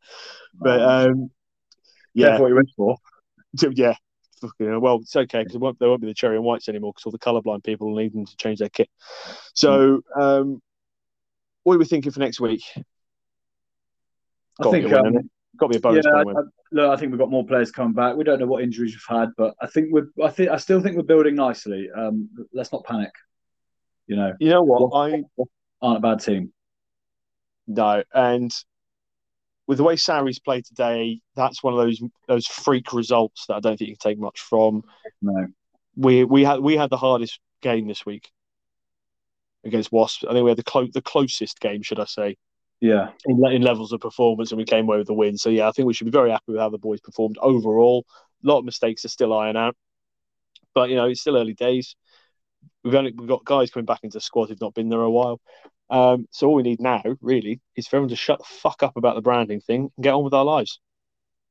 [0.54, 1.32] But um,
[2.14, 2.98] yeah, what you went for.
[3.74, 3.96] Yeah,
[4.60, 7.12] well, it's okay because won't, there won't be the cherry and whites anymore because all
[7.12, 8.90] the colourblind people will need them to change their kit.
[9.54, 10.62] So, um,
[11.64, 12.64] what are we thinking for next week?
[14.60, 16.06] I think um, got to be a bonus.
[16.06, 16.42] Yeah, I,
[16.72, 18.16] look, I think we've got more players coming back.
[18.16, 20.08] We don't know what injuries we've had, but I think we're.
[20.24, 21.90] I think I still think we're building nicely.
[21.96, 23.12] Um, let's not panic.
[24.08, 24.34] You know.
[24.40, 24.96] You know what?
[24.96, 25.24] I
[25.82, 26.54] aren't a bad team.
[27.68, 28.52] No, and
[29.68, 33.60] with the way Sarries played today, that's one of those those freak results that I
[33.60, 34.84] don't think you can take much from.
[35.22, 35.48] No.
[35.96, 38.30] We we had we had the hardest game this week
[39.64, 40.26] against Wasps.
[40.28, 42.38] I think we had the clo- the closest game, should I say,
[42.82, 45.38] yeah, in, in, levels of performance, and we came away with the win.
[45.38, 48.06] So yeah, I think we should be very happy with how the boys performed overall.
[48.44, 49.78] A lot of mistakes are still iron out,
[50.74, 51.96] but you know it's still early days.
[52.84, 55.12] We've only we've got guys coming back into the squad who've not been there a
[55.12, 55.40] while.
[55.92, 58.98] Um, so all we need now, really, is for everyone to shut the fuck up
[58.98, 60.80] about the branding thing and get on with our lives.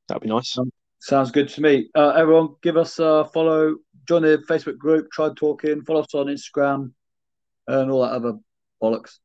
[0.09, 0.57] That'd be nice.
[0.57, 0.69] Um,
[0.99, 1.89] sounds good to me.
[1.95, 3.77] Uh, everyone, give us a follow.
[4.05, 5.09] Join the Facebook group.
[5.11, 5.83] Try talking.
[5.83, 6.91] Follow us on Instagram.
[7.67, 8.33] and all that other
[8.81, 9.19] bollocks.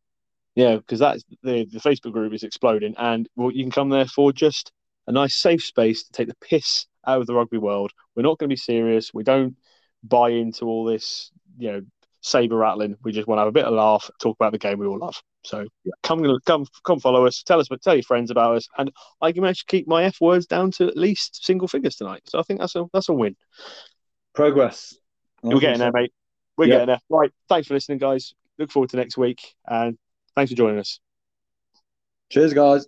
[0.56, 4.06] Yeah, because that's the the Facebook group is exploding, and well, you can come there
[4.06, 4.72] for just
[5.06, 7.92] a nice safe space to take the piss out of the rugby world.
[8.16, 9.12] We're not going to be serious.
[9.14, 9.56] We don't
[10.02, 11.82] buy into all this, you know,
[12.22, 12.96] saber rattling.
[13.04, 14.86] We just want to have a bit of a laugh, talk about the game we
[14.86, 15.22] all love.
[15.44, 15.92] So yeah.
[16.02, 17.42] come come come follow us.
[17.42, 18.90] Tell us, but tell your friends about us, and
[19.20, 22.22] I can manage to keep my f words down to at least single figures tonight.
[22.26, 23.36] So I think that's a that's a win.
[24.34, 24.96] Progress.
[25.42, 26.12] We're getting there, mate.
[26.56, 26.74] We're yeah.
[26.74, 27.00] getting there.
[27.08, 27.30] Right.
[27.48, 28.34] Thanks for listening, guys.
[28.58, 29.96] Look forward to next week, and
[30.36, 31.00] thanks for joining us.
[32.30, 32.86] Cheers, guys.